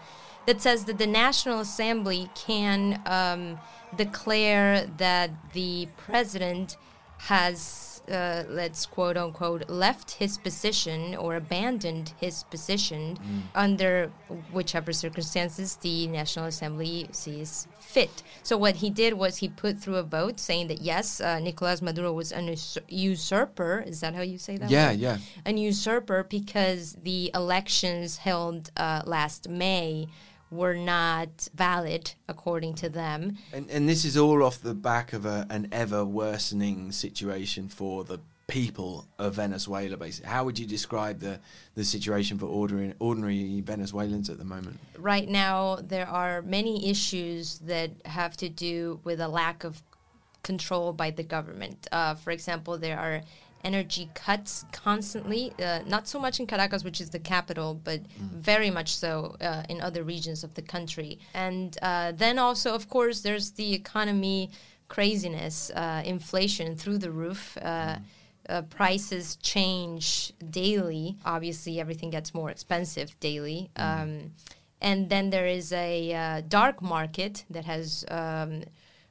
that 0.46 0.60
says 0.60 0.86
that 0.86 0.98
the 0.98 1.06
National 1.06 1.60
Assembly 1.60 2.28
can 2.34 3.00
um, 3.06 3.60
declare 3.96 4.86
that 4.98 5.30
the 5.52 5.88
president 5.96 6.76
has 7.18 7.91
uh, 8.10 8.44
let's 8.48 8.86
quote 8.86 9.16
unquote 9.16 9.68
left 9.68 10.12
his 10.12 10.38
position 10.38 11.14
or 11.14 11.36
abandoned 11.36 12.12
his 12.20 12.42
position 12.44 13.16
mm. 13.16 13.42
under 13.54 14.10
whichever 14.52 14.92
circumstances 14.92 15.76
the 15.76 16.06
National 16.08 16.46
Assembly 16.46 17.08
sees 17.12 17.68
fit. 17.78 18.22
So 18.42 18.56
what 18.56 18.76
he 18.76 18.90
did 18.90 19.14
was 19.14 19.38
he 19.38 19.48
put 19.48 19.78
through 19.78 19.96
a 19.96 20.02
vote 20.02 20.40
saying 20.40 20.68
that 20.68 20.80
yes, 20.80 21.20
uh, 21.20 21.38
Nicolas 21.38 21.82
Maduro 21.82 22.12
was 22.12 22.32
an 22.32 22.54
usurper. 22.88 23.84
Is 23.86 24.00
that 24.00 24.14
how 24.14 24.22
you 24.22 24.38
say 24.38 24.56
that? 24.56 24.70
Yeah, 24.70 24.90
word? 24.90 24.98
yeah. 24.98 25.18
An 25.44 25.56
usurper 25.58 26.24
because 26.24 26.96
the 27.02 27.30
elections 27.34 28.18
held 28.18 28.70
uh, 28.76 29.02
last 29.04 29.48
May 29.48 30.08
were 30.52 30.74
not 30.74 31.48
valid 31.54 32.12
according 32.28 32.74
to 32.74 32.88
them. 32.88 33.38
And, 33.52 33.68
and 33.70 33.88
this 33.88 34.04
is 34.04 34.16
all 34.16 34.42
off 34.42 34.60
the 34.60 34.74
back 34.74 35.12
of 35.12 35.24
a, 35.24 35.46
an 35.48 35.68
ever 35.72 36.04
worsening 36.04 36.92
situation 36.92 37.68
for 37.68 38.04
the 38.04 38.20
people 38.46 39.06
of 39.18 39.36
Venezuela. 39.36 39.96
Basically, 39.96 40.28
how 40.28 40.44
would 40.44 40.58
you 40.58 40.66
describe 40.66 41.20
the 41.20 41.40
the 41.74 41.84
situation 41.84 42.38
for 42.38 42.46
ordinary 42.46 42.94
ordinary 42.98 43.62
Venezuelans 43.62 44.28
at 44.28 44.38
the 44.38 44.44
moment? 44.44 44.78
Right 44.98 45.28
now, 45.28 45.76
there 45.76 46.06
are 46.06 46.42
many 46.42 46.90
issues 46.90 47.58
that 47.60 47.90
have 48.04 48.36
to 48.38 48.48
do 48.48 49.00
with 49.04 49.20
a 49.20 49.28
lack 49.28 49.64
of 49.64 49.82
control 50.42 50.92
by 50.92 51.10
the 51.10 51.22
government. 51.22 51.88
Uh, 51.92 52.14
for 52.14 52.30
example, 52.30 52.76
there 52.76 52.98
are 52.98 53.22
energy 53.64 54.08
cuts 54.14 54.64
constantly, 54.72 55.52
uh, 55.62 55.80
not 55.86 56.08
so 56.08 56.18
much 56.18 56.40
in 56.40 56.46
Caracas, 56.46 56.84
which 56.84 57.00
is 57.00 57.10
the 57.10 57.18
capital, 57.18 57.74
but 57.74 58.00
very 58.18 58.70
much 58.70 58.94
so 58.94 59.36
uh, 59.40 59.62
in 59.68 59.80
other 59.80 60.02
regions 60.02 60.42
of 60.44 60.54
the 60.54 60.62
country. 60.62 61.18
And 61.34 61.76
uh, 61.82 62.12
then 62.12 62.38
also, 62.38 62.74
of 62.74 62.88
course, 62.88 63.20
there's 63.20 63.52
the 63.52 63.74
economy 63.74 64.50
craziness, 64.88 65.70
uh, 65.74 66.02
inflation 66.04 66.76
through 66.76 66.98
the 66.98 67.10
roof. 67.10 67.56
Uh, 67.62 67.96
uh, 68.48 68.62
prices 68.62 69.36
change 69.36 70.32
daily. 70.50 71.16
Obviously, 71.24 71.78
everything 71.78 72.10
gets 72.10 72.34
more 72.34 72.50
expensive 72.50 73.18
daily. 73.20 73.70
Um, 73.76 74.32
and 74.80 75.08
then 75.08 75.30
there 75.30 75.46
is 75.46 75.72
a 75.72 76.12
uh, 76.12 76.42
dark 76.48 76.82
market 76.82 77.44
that 77.50 77.64
has 77.64 78.04
um, 78.08 78.64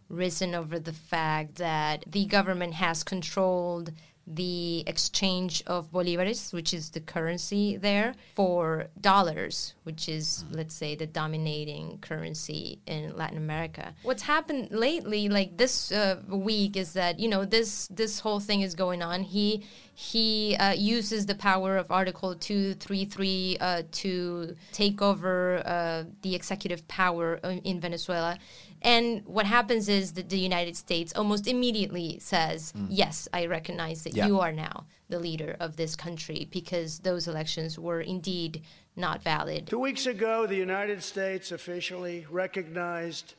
risen 0.10 0.53
over 0.53 0.79
the 0.79 0.93
fact 0.93 1.55
that 1.55 2.03
the 2.05 2.25
government 2.25 2.74
has 2.74 3.03
controlled 3.03 3.93
the 4.27 4.83
exchange 4.87 5.63
of 5.67 5.91
bolivares, 5.91 6.53
which 6.53 6.73
is 6.73 6.91
the 6.91 6.99
currency 6.99 7.77
there, 7.77 8.13
for 8.33 8.87
dollars, 8.99 9.73
which 9.83 10.07
is, 10.07 10.45
let's 10.51 10.75
say, 10.75 10.95
the 10.95 11.07
dominating 11.07 11.97
currency 12.01 12.79
in 12.85 13.15
Latin 13.15 13.37
America. 13.37 13.93
What's 14.03 14.23
happened 14.23 14.69
lately, 14.71 15.29
like 15.29 15.57
this 15.57 15.91
uh, 15.91 16.21
week, 16.29 16.77
is 16.77 16.93
that 16.93 17.19
you 17.19 17.27
know 17.27 17.45
this 17.45 17.87
this 17.87 18.19
whole 18.19 18.39
thing 18.39 18.61
is 18.61 18.75
going 18.75 19.01
on. 19.01 19.23
He 19.23 19.65
he 19.93 20.55
uh, 20.57 20.71
uses 20.74 21.25
the 21.25 21.36
power 21.36 21.77
of 21.77 21.91
Article 21.91 22.36
two 22.36 22.74
three 22.75 23.05
three 23.05 23.57
uh, 23.60 23.83
to 23.91 24.55
take 24.71 25.01
over 25.01 25.62
uh, 25.65 26.03
the 26.21 26.36
executive 26.36 26.88
power 26.88 27.36
in 27.43 27.60
in 27.60 27.79
Venezuela. 27.79 28.38
And 28.83 29.24
what 29.25 29.45
happens 29.45 29.88
is 29.89 30.13
that 30.13 30.29
the 30.29 30.39
United 30.39 30.75
States 30.75 31.13
almost 31.15 31.48
immediately 31.48 32.17
says, 32.19 32.74
Yes, 32.89 33.27
I 33.31 33.45
recognize 33.45 34.03
that 34.05 34.15
Yeah. 34.15 34.25
you 34.25 34.39
are 34.39 34.51
now 34.51 34.86
the 35.07 35.19
leader 35.19 35.55
of 35.60 35.75
this 35.75 35.95
country 35.95 36.48
because 36.51 37.00
those 37.00 37.27
elections 37.27 37.77
were 37.77 38.01
indeed 38.01 38.63
not 38.95 39.21
valid. 39.21 39.67
Two 39.67 39.77
weeks 39.77 40.07
ago, 40.07 40.48
the 40.48 40.55
United 40.55 41.03
States 41.03 41.51
officially 41.51 42.25
recognized 42.31 43.36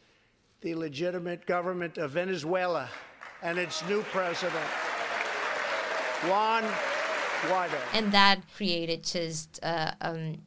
the 0.60 0.76
legitimate 0.76 1.44
government 1.44 1.98
of 1.98 2.12
Venezuela 2.12 2.88
and 3.42 3.58
its 3.58 3.82
new 3.88 4.02
president, 4.12 4.64
Juan 6.28 6.64
Guaido. 7.42 7.78
And 7.92 8.12
that 8.12 8.40
created 8.56 9.04
just 9.04 9.58
uh, 9.62 9.92
um, 10.00 10.38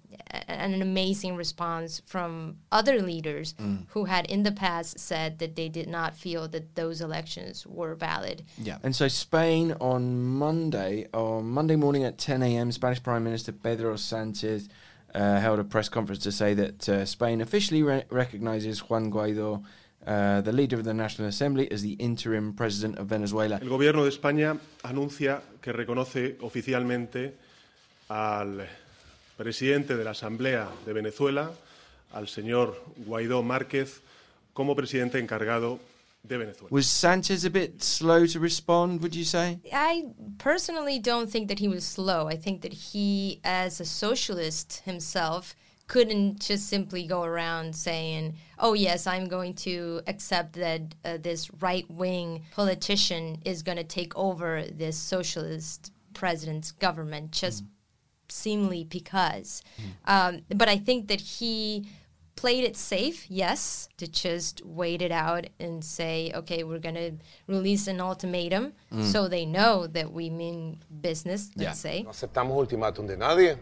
an 0.48 0.82
amazing 0.82 1.36
response 1.36 2.02
from 2.06 2.58
other 2.72 3.02
leaders 3.02 3.54
who 3.90 4.06
had 4.06 4.26
in 4.28 4.44
the 4.44 4.52
past 4.52 5.00
said 5.00 5.40
that 5.40 5.56
they 5.56 5.70
did 5.70 5.88
not 5.88 6.16
feel 6.16 6.48
that 6.50 6.76
those 6.76 7.02
elections 7.02 7.66
were 7.68 7.96
valid. 7.96 8.44
Yeah. 8.58 8.78
And 8.84 8.96
so 8.96 9.08
Spain 9.08 9.76
on 9.80 10.22
Monday, 10.24 11.08
on 11.14 11.46
Monday 11.50 11.76
morning 11.76 12.04
at 12.04 12.18
10 12.18 12.42
a.m., 12.44 12.72
Spanish 12.72 13.02
Prime 13.02 13.24
Minister 13.24 13.52
Pedro 13.52 13.96
Sánchez 13.96 14.70
uh, 15.14 15.40
held 15.40 15.60
a 15.60 15.64
press 15.64 15.90
conference 15.90 16.24
to 16.24 16.32
say 16.32 16.54
that 16.54 16.90
uh, 16.90 17.06
Spain 17.06 17.42
officially 17.42 17.84
re- 17.84 18.04
recognizes 18.10 18.80
Juan 18.90 19.12
Guaido, 19.12 19.64
uh, 20.06 20.42
the 20.42 20.52
leader 20.52 20.78
of 20.78 20.84
the 20.84 20.94
National 20.94 21.28
Assembly, 21.28 21.70
as 21.72 21.82
the 21.82 21.94
interim 21.94 22.54
president 22.54 22.98
of 22.98 23.08
Venezuela. 23.08 23.60
El 23.62 23.70
Gobierno 23.70 24.04
de 24.04 24.10
España 24.10 24.58
anuncia 24.84 25.42
que 25.62 25.72
reconoce 25.72 26.38
oficialmente 26.42 27.34
al 28.10 28.68
presidente 29.38 29.96
de 29.96 30.04
la 30.04 30.12
Asamblea 30.12 30.70
de 30.86 30.94
Venezuela, 30.94 31.52
al 32.14 32.28
señor 32.28 32.84
Guaidó 33.06 33.44
Márquez, 33.44 34.02
como 34.54 34.76
presidente 34.76 35.20
encargado 35.20 35.80
de 36.24 36.38
Venezuela. 36.38 36.70
Was 36.72 36.88
Sanchez 36.88 37.46
a 37.46 37.50
bit 37.50 37.82
slow 37.82 38.26
to 38.26 38.40
respond, 38.40 39.02
would 39.02 39.16
you 39.16 39.26
say? 39.26 39.60
I 39.72 40.06
personally 40.38 41.00
don't 41.00 41.30
think 41.30 41.50
that 41.50 41.60
he 41.60 41.68
was 41.68 41.84
slow. 41.84 42.28
I 42.28 42.38
think 42.38 42.62
that 42.62 42.74
he, 42.74 43.40
as 43.44 43.80
a 43.80 43.86
socialist 43.86 44.82
himself, 44.86 45.56
couldn't 45.88 46.40
just 46.42 46.68
simply 46.68 47.06
go 47.06 47.24
around 47.24 47.76
saying, 47.76 48.36
"Oh 48.60 48.74
yes, 48.74 49.06
I'm 49.08 49.28
going 49.28 49.54
to 49.68 50.02
accept 50.08 50.54
that 50.54 50.82
uh, 51.04 51.18
this 51.18 51.50
right-wing 51.62 52.44
politician 52.52 53.42
is 53.46 53.62
going 53.64 53.78
to 53.78 53.84
take 53.84 54.16
over 54.18 54.64
this 54.72 54.98
socialist 54.98 55.92
president's 56.14 56.72
government 56.72 57.32
just 57.32 57.64
seemingly 58.30 58.84
because." 58.84 59.62
Um, 60.06 60.42
but 60.50 60.68
I 60.68 60.78
think 60.78 61.08
that 61.08 61.22
he 61.22 61.88
played 62.36 62.66
it 62.66 62.76
safe, 62.76 63.26
yes, 63.32 63.88
to 63.98 64.08
just 64.08 64.62
wait 64.66 65.02
it 65.02 65.12
out 65.12 65.46
and 65.58 65.82
say, 65.86 66.34
okay, 66.36 66.66
we're 66.66 66.80
going 66.80 66.96
to 66.96 67.12
release 67.48 67.88
an 67.88 68.02
ultimatum 68.02 68.74
so 69.02 69.30
they 69.30 69.46
know 69.46 69.88
that 69.88 70.12
we 70.12 70.30
mean 70.30 70.78
business, 71.02 71.50
let's 71.56 71.64
Yeah. 71.64 71.72
say. 71.72 72.04
No 72.04 72.10
aceptamos 72.10 72.56
ultimátum 72.68 73.08
de 73.08 73.16
nadie. 73.16 73.58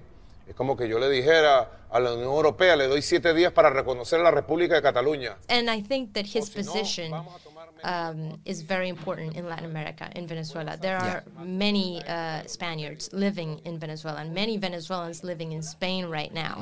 Es 0.47 0.55
como 0.55 0.75
que 0.75 0.87
yo 0.89 0.99
le 0.99 1.09
dijera 1.09 1.85
a 1.89 1.99
la 1.99 2.13
Unión 2.13 2.29
Europea, 2.29 2.75
le 2.75 2.87
doy 2.87 3.01
siete 3.01 3.33
días 3.33 3.53
para 3.53 3.69
reconocer 3.69 4.19
la 4.19 4.31
República 4.31 4.75
de 4.75 4.81
Cataluña. 4.81 5.37
And 5.47 5.69
I 5.69 5.81
think 5.81 6.13
that 6.13 6.25
his 6.25 6.49
position 6.49 7.11
vamos 7.11 7.35
a 7.35 7.39
tomar 7.39 7.71
medidas 7.71 8.33
um, 8.33 8.41
is 8.45 8.61
very 8.61 8.89
important 8.89 9.35
in 9.37 9.47
Latin 9.47 9.65
America, 9.65 10.09
in 10.15 10.27
Venezuela. 10.27 10.75
There 10.77 10.97
are 10.97 11.23
many 11.43 12.01
uh, 12.07 12.43
Spaniards 12.45 13.09
living 13.13 13.59
in 13.63 13.79
Venezuela 13.79 14.19
and 14.19 14.33
many 14.33 14.57
Venezuelans 14.57 15.23
living 15.23 15.53
in 15.53 15.61
Spain 15.61 16.07
right 16.07 16.33
now. 16.33 16.61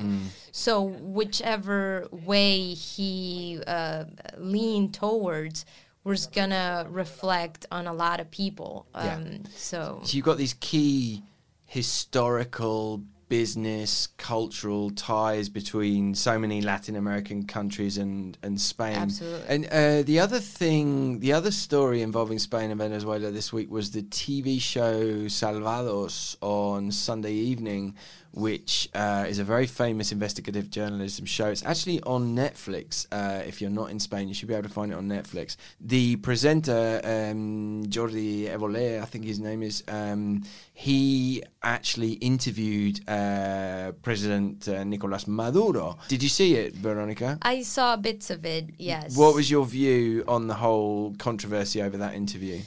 So, 0.51 0.81
whichever 0.81 2.07
way 2.11 2.73
he 2.75 3.61
uh, 3.65 4.05
leaned 4.37 4.93
towards 4.93 5.65
was 6.03 6.27
gonna 6.27 6.85
reflect 6.89 7.65
on 7.71 7.87
a 7.87 7.93
lot 7.93 8.19
of 8.19 8.29
people. 8.31 8.85
Yeah. 8.93 9.15
Um, 9.15 9.43
So, 9.55 10.01
So 10.03 10.17
you've 10.17 10.25
got 10.25 10.37
these 10.37 10.55
key 10.59 11.23
historical, 11.65 13.01
business, 13.31 14.07
cultural 14.17 14.89
ties 14.89 15.47
between 15.47 16.13
so 16.13 16.37
many 16.37 16.61
Latin 16.61 16.97
American 16.97 17.45
countries 17.45 17.97
and, 17.97 18.37
and 18.43 18.59
Spain. 18.59 18.97
Absolutely. 18.97 19.47
And 19.47 19.65
uh, 19.67 20.01
the 20.01 20.19
other 20.19 20.41
thing, 20.41 21.21
the 21.21 21.31
other 21.31 21.49
story 21.49 22.01
involving 22.01 22.39
Spain 22.39 22.71
and 22.71 22.77
Venezuela 22.77 23.31
this 23.31 23.53
week 23.53 23.71
was 23.71 23.91
the 23.91 24.03
TV 24.03 24.59
show 24.59 25.01
Salvados 25.29 26.35
on 26.41 26.91
Sunday 26.91 27.31
evening, 27.31 27.95
which 28.33 28.89
uh, 28.93 29.25
is 29.29 29.39
a 29.39 29.45
very 29.45 29.65
famous 29.65 30.11
investigative 30.11 30.69
journalism 30.69 31.25
show. 31.25 31.47
It's 31.47 31.65
actually 31.65 32.01
on 32.01 32.35
Netflix. 32.35 33.07
Uh, 33.13 33.43
if 33.45 33.61
you're 33.61 33.69
not 33.69 33.91
in 33.91 33.99
Spain, 34.01 34.27
you 34.27 34.33
should 34.33 34.49
be 34.49 34.55
able 34.55 34.67
to 34.67 34.73
find 34.73 34.91
it 34.91 34.95
on 34.95 35.07
Netflix. 35.07 35.55
The 35.79 36.17
presenter, 36.17 36.99
um, 37.05 37.70
Jordi 37.91 38.47
Évole, 38.47 39.01
I 39.01 39.05
think 39.05 39.25
his 39.25 39.39
name 39.39 39.61
is, 39.61 39.83
um, 39.87 40.43
he 40.73 41.43
actually 41.61 42.13
interviewed 42.13 43.07
uh, 43.07 43.91
President 44.01 44.67
uh, 44.67 44.83
Nicolas 44.83 45.27
Maduro. 45.27 45.97
Did 46.07 46.23
you 46.23 46.29
see 46.29 46.55
it, 46.55 46.73
Veronica? 46.73 47.37
I 47.41 47.61
saw 47.61 47.95
bits 47.97 48.29
of 48.29 48.45
it, 48.45 48.69
yes. 48.77 49.15
What 49.15 49.35
was 49.35 49.51
your 49.51 49.65
view 49.65 50.23
on 50.27 50.47
the 50.47 50.55
whole 50.55 51.13
controversy 51.19 51.81
over 51.81 51.97
that 51.97 52.13
interview? 52.13 52.61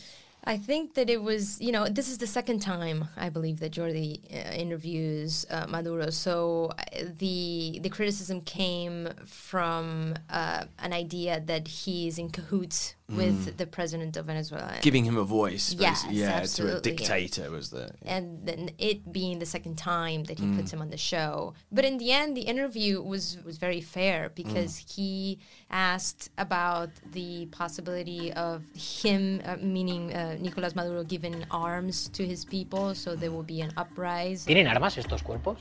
I 0.47 0.59
think 0.59 0.95
that 0.95 1.09
it 1.09 1.23
was, 1.23 1.59
you 1.61 1.73
know, 1.73 1.89
this 1.89 2.09
is 2.11 2.19
the 2.19 2.27
second 2.27 2.61
time 2.61 3.09
I 3.17 3.31
believe 3.31 3.61
that 3.61 3.73
Jordi 3.73 4.21
uh, 4.31 4.53
interviews 4.53 5.47
uh, 5.49 5.67
Maduro. 5.67 6.11
So 6.11 6.71
uh, 6.79 7.05
the 7.19 7.81
the 7.83 7.89
criticism 7.89 8.43
came 8.43 9.09
from 9.25 10.15
uh, 10.29 10.65
an 10.81 10.93
idea 10.93 11.43
that 11.47 11.67
he's 11.67 12.19
in 12.19 12.29
cahoots 12.29 12.95
with 13.09 13.59
the 13.59 13.67
president 13.67 14.17
of 14.17 14.25
Venezuela, 14.27 14.79
Giving 14.81 15.05
him 15.05 15.19
a 15.19 15.25
voice, 15.25 15.75
Yes, 15.79 16.05
basically. 16.05 16.21
yeah, 16.21 16.41
to 16.41 16.77
a 16.79 16.81
dictator 16.81 17.51
was 17.51 17.69
the. 17.71 17.91
and 18.03 18.47
then 18.47 18.71
it 18.79 19.13
being 19.13 19.39
the 19.41 19.47
second 19.47 19.77
time 19.77 20.25
that 20.25 20.39
he 20.39 20.47
puts 20.57 20.73
him 20.73 20.81
on 20.81 20.89
the 20.89 20.97
show. 20.97 21.53
But 21.71 21.85
in 21.85 21.99
the 21.99 22.13
end, 22.13 22.35
the 22.35 22.43
interview 22.43 23.03
was 23.03 23.37
was 23.45 23.59
very 23.59 23.83
fair 23.83 24.31
because 24.35 24.79
he 24.79 25.39
asked 25.71 26.31
about 26.39 26.89
the 27.13 27.47
possibility 27.47 28.33
of 28.33 28.63
him, 28.75 29.43
uh, 29.45 29.57
meaning 29.61 30.15
uh, 30.15 30.39
Nicolas 30.41 30.75
Maduro, 30.75 31.05
giving 31.05 31.45
arms 31.51 32.09
to 32.09 32.25
his 32.27 32.45
people, 32.47 32.95
so 32.95 33.15
there 33.15 33.31
will 33.31 33.43
be 33.45 33.61
an 33.61 33.73
uprising. 33.77 34.47
¿Tienen 34.55 34.67
armas 34.67 34.97
estos 34.97 35.23
cuerpos? 35.23 35.59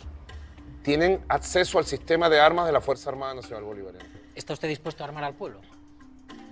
Tienen 0.84 1.22
acceso 1.30 1.78
al 1.78 1.86
sistema 1.86 2.30
de 2.30 2.40
armas 2.40 2.66
de 2.68 2.72
la 2.72 2.80
Fuerza 2.82 3.10
Armada 3.10 3.34
Nacional 3.36 3.64
Bolivariana. 3.64 4.06
¿Está 4.36 4.54
usted 4.54 4.68
dispuesto 4.70 5.04
a 5.04 5.08
armar 5.08 5.24
al 5.26 5.34
pueblo? 5.36 5.62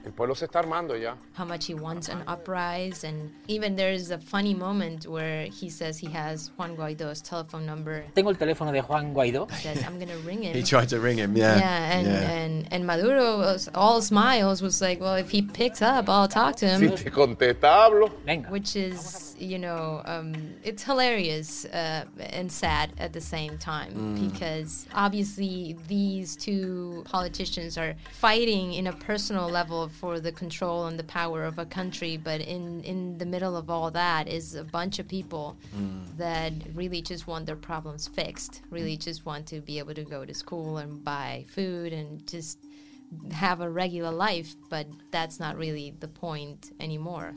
El 0.06 0.14
pueblo 0.14 0.36
se 0.36 0.46
está 0.46 0.60
armando 0.60 0.96
ya. 0.96 1.16
How 1.34 1.46
much 1.46 1.66
he 1.68 1.74
wants 1.74 2.10
an 2.10 2.24
uprising, 2.28 3.10
and 3.10 3.32
even 3.48 3.76
there's 3.76 4.12
a 4.12 4.18
funny 4.18 4.54
moment 4.54 5.06
where 5.06 5.46
he 5.46 5.70
says 5.70 5.98
he 5.98 6.08
has 6.08 6.52
Juan 6.58 6.76
Guaido's 6.76 7.22
telephone 7.22 7.66
number. 7.66 8.04
Tengo 8.16 8.30
el 8.30 8.36
teléfono 8.36 8.72
de 8.72 8.82
Juan 8.82 9.14
Guaidó. 9.14 9.50
He 9.52 9.62
says, 9.62 9.84
"I'm 9.86 10.00
gonna 10.00 10.18
ring 10.26 10.44
him." 10.44 10.54
He 10.62 10.64
tried 10.64 10.90
to 10.90 11.00
ring 11.00 11.18
him, 11.18 11.36
yeah. 11.36 11.58
Yeah, 11.58 11.98
and, 11.98 12.08
yeah. 12.08 12.32
and 12.32 12.68
and 12.72 12.88
Maduro 12.88 13.38
was 13.38 13.70
all 13.76 14.02
smiles 14.02 14.62
was 14.62 14.82
like, 14.82 15.00
well, 15.00 15.16
if 15.16 15.30
he 15.30 15.42
picks 15.42 15.82
up, 15.82 16.10
I'll 16.10 16.28
talk 16.28 16.56
to 16.58 16.68
him. 16.68 16.80
Si 16.80 16.88
him, 16.88 16.96
te 16.96 17.10
contesta, 17.10 17.68
hablo. 17.68 18.12
Venga. 18.26 18.50
which 18.50 18.76
is 18.76 19.31
you 19.42 19.58
know, 19.60 20.02
um, 20.06 20.34
it's 20.64 20.84
hilarious 20.84 21.66
uh, 21.66 22.06
and 22.20 22.52
sad 22.52 22.94
at 23.00 23.12
the 23.14 23.22
same 23.22 23.58
time 23.58 23.92
Mm. 23.94 24.32
because 24.32 24.88
obviously 24.94 25.76
these 25.88 26.36
two 26.36 27.04
politicians 27.06 27.78
are 27.78 27.96
fighting 28.20 28.74
in 28.74 28.88
a 28.88 28.94
personal 28.94 29.50
level 29.50 29.90
for 29.90 30.20
the 30.20 30.32
control 30.32 30.86
and 30.88 30.98
the 31.00 31.04
power 31.04 31.44
of 31.44 31.58
a 31.60 31.66
country, 31.66 32.18
but 32.18 32.40
in 32.42 32.84
in 32.84 33.18
the 33.18 33.26
middle 33.26 33.56
of 33.58 33.70
all 33.70 33.90
that 33.92 34.28
is 34.28 34.56
a 34.56 34.64
bunch 34.64 35.00
of 35.00 35.08
people 35.08 35.58
Mm. 35.76 36.18
that 36.18 36.54
really 36.76 37.02
just 37.02 37.28
want 37.28 37.46
their 37.46 37.56
problems 37.72 38.08
fixed, 38.08 38.62
really 38.70 38.96
just 38.98 39.26
want 39.26 39.44
to 39.48 39.62
be 39.62 39.80
able 39.80 39.94
to 39.96 40.04
go 40.04 40.26
to 40.26 40.34
school 40.34 40.78
and 40.78 41.04
buy 41.04 41.46
food 41.56 41.94
and 41.94 42.26
just 42.28 42.58
have 43.32 43.60
a 43.62 43.70
regular 43.70 44.12
life, 44.12 44.56
but 44.70 44.86
that's 45.12 45.38
not 45.40 45.58
really 45.58 45.94
the 46.00 46.08
point 46.08 46.72
anymore. 46.80 47.34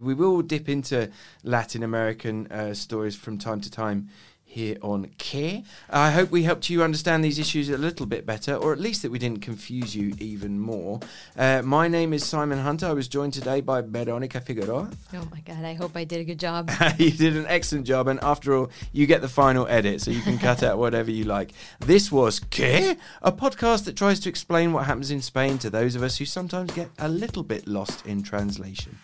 We 0.00 0.14
will 0.14 0.40
dip 0.40 0.68
into 0.68 1.10
Latin 1.44 1.82
American 1.82 2.46
uh, 2.50 2.72
stories 2.72 3.16
from 3.16 3.36
time 3.36 3.60
to 3.60 3.70
time 3.70 4.08
here 4.50 4.76
on 4.82 5.06
Qué. 5.16 5.64
I 5.88 6.10
hope 6.10 6.32
we 6.32 6.42
helped 6.42 6.68
you 6.68 6.82
understand 6.82 7.22
these 7.22 7.38
issues 7.38 7.68
a 7.68 7.78
little 7.78 8.04
bit 8.04 8.26
better, 8.26 8.54
or 8.54 8.72
at 8.72 8.80
least 8.80 9.02
that 9.02 9.10
we 9.12 9.18
didn't 9.18 9.42
confuse 9.42 9.94
you 9.94 10.12
even 10.18 10.58
more. 10.58 10.98
Uh, 11.36 11.62
my 11.62 11.86
name 11.86 12.12
is 12.12 12.24
Simon 12.26 12.58
Hunter. 12.58 12.86
I 12.86 12.92
was 12.92 13.06
joined 13.06 13.32
today 13.32 13.60
by 13.60 13.80
Veronica 13.80 14.40
Figueroa. 14.40 14.90
Oh 15.14 15.28
my 15.30 15.40
god, 15.40 15.64
I 15.64 15.74
hope 15.74 15.96
I 15.96 16.02
did 16.02 16.20
a 16.20 16.24
good 16.24 16.40
job. 16.40 16.68
you 16.98 17.12
did 17.12 17.36
an 17.36 17.46
excellent 17.46 17.86
job, 17.86 18.08
and 18.08 18.18
after 18.22 18.56
all, 18.56 18.70
you 18.92 19.06
get 19.06 19.20
the 19.20 19.28
final 19.28 19.68
edit, 19.68 20.00
so 20.00 20.10
you 20.10 20.20
can 20.20 20.36
cut 20.36 20.64
out 20.64 20.78
whatever 20.84 21.12
you 21.12 21.24
like. 21.24 21.52
This 21.78 22.10
was 22.10 22.40
Qué, 22.40 22.98
a 23.22 23.30
podcast 23.30 23.84
that 23.84 23.96
tries 23.96 24.18
to 24.20 24.28
explain 24.28 24.72
what 24.72 24.86
happens 24.86 25.12
in 25.12 25.22
Spain 25.22 25.58
to 25.58 25.70
those 25.70 25.94
of 25.94 26.02
us 26.02 26.16
who 26.16 26.24
sometimes 26.24 26.72
get 26.72 26.90
a 26.98 27.08
little 27.08 27.44
bit 27.44 27.68
lost 27.68 28.04
in 28.04 28.24
translation. 28.24 28.98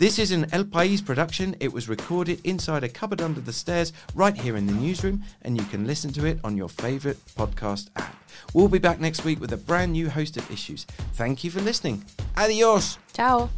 This 0.00 0.18
is 0.18 0.30
an 0.30 0.46
El 0.50 0.64
País 0.64 1.04
production. 1.04 1.54
It 1.60 1.74
was 1.74 1.86
recorded 1.86 2.40
inside 2.42 2.82
a 2.82 2.88
cupboard 2.88 3.20
under 3.20 3.38
the 3.38 3.52
stairs, 3.52 3.92
right 4.14 4.34
here 4.34 4.56
in 4.56 4.66
the 4.66 4.72
newsroom, 4.72 5.22
and 5.42 5.58
you 5.58 5.64
can 5.66 5.86
listen 5.86 6.10
to 6.14 6.24
it 6.24 6.40
on 6.42 6.56
your 6.56 6.70
favourite 6.70 7.18
podcast 7.36 7.90
app. 7.96 8.16
We'll 8.54 8.68
be 8.68 8.78
back 8.78 8.98
next 8.98 9.26
week 9.26 9.42
with 9.42 9.52
a 9.52 9.58
brand 9.58 9.92
new 9.92 10.08
host 10.08 10.38
of 10.38 10.50
issues. 10.50 10.86
Thank 11.12 11.44
you 11.44 11.50
for 11.50 11.60
listening. 11.60 12.02
Adios. 12.34 12.96
Ciao. 13.12 13.50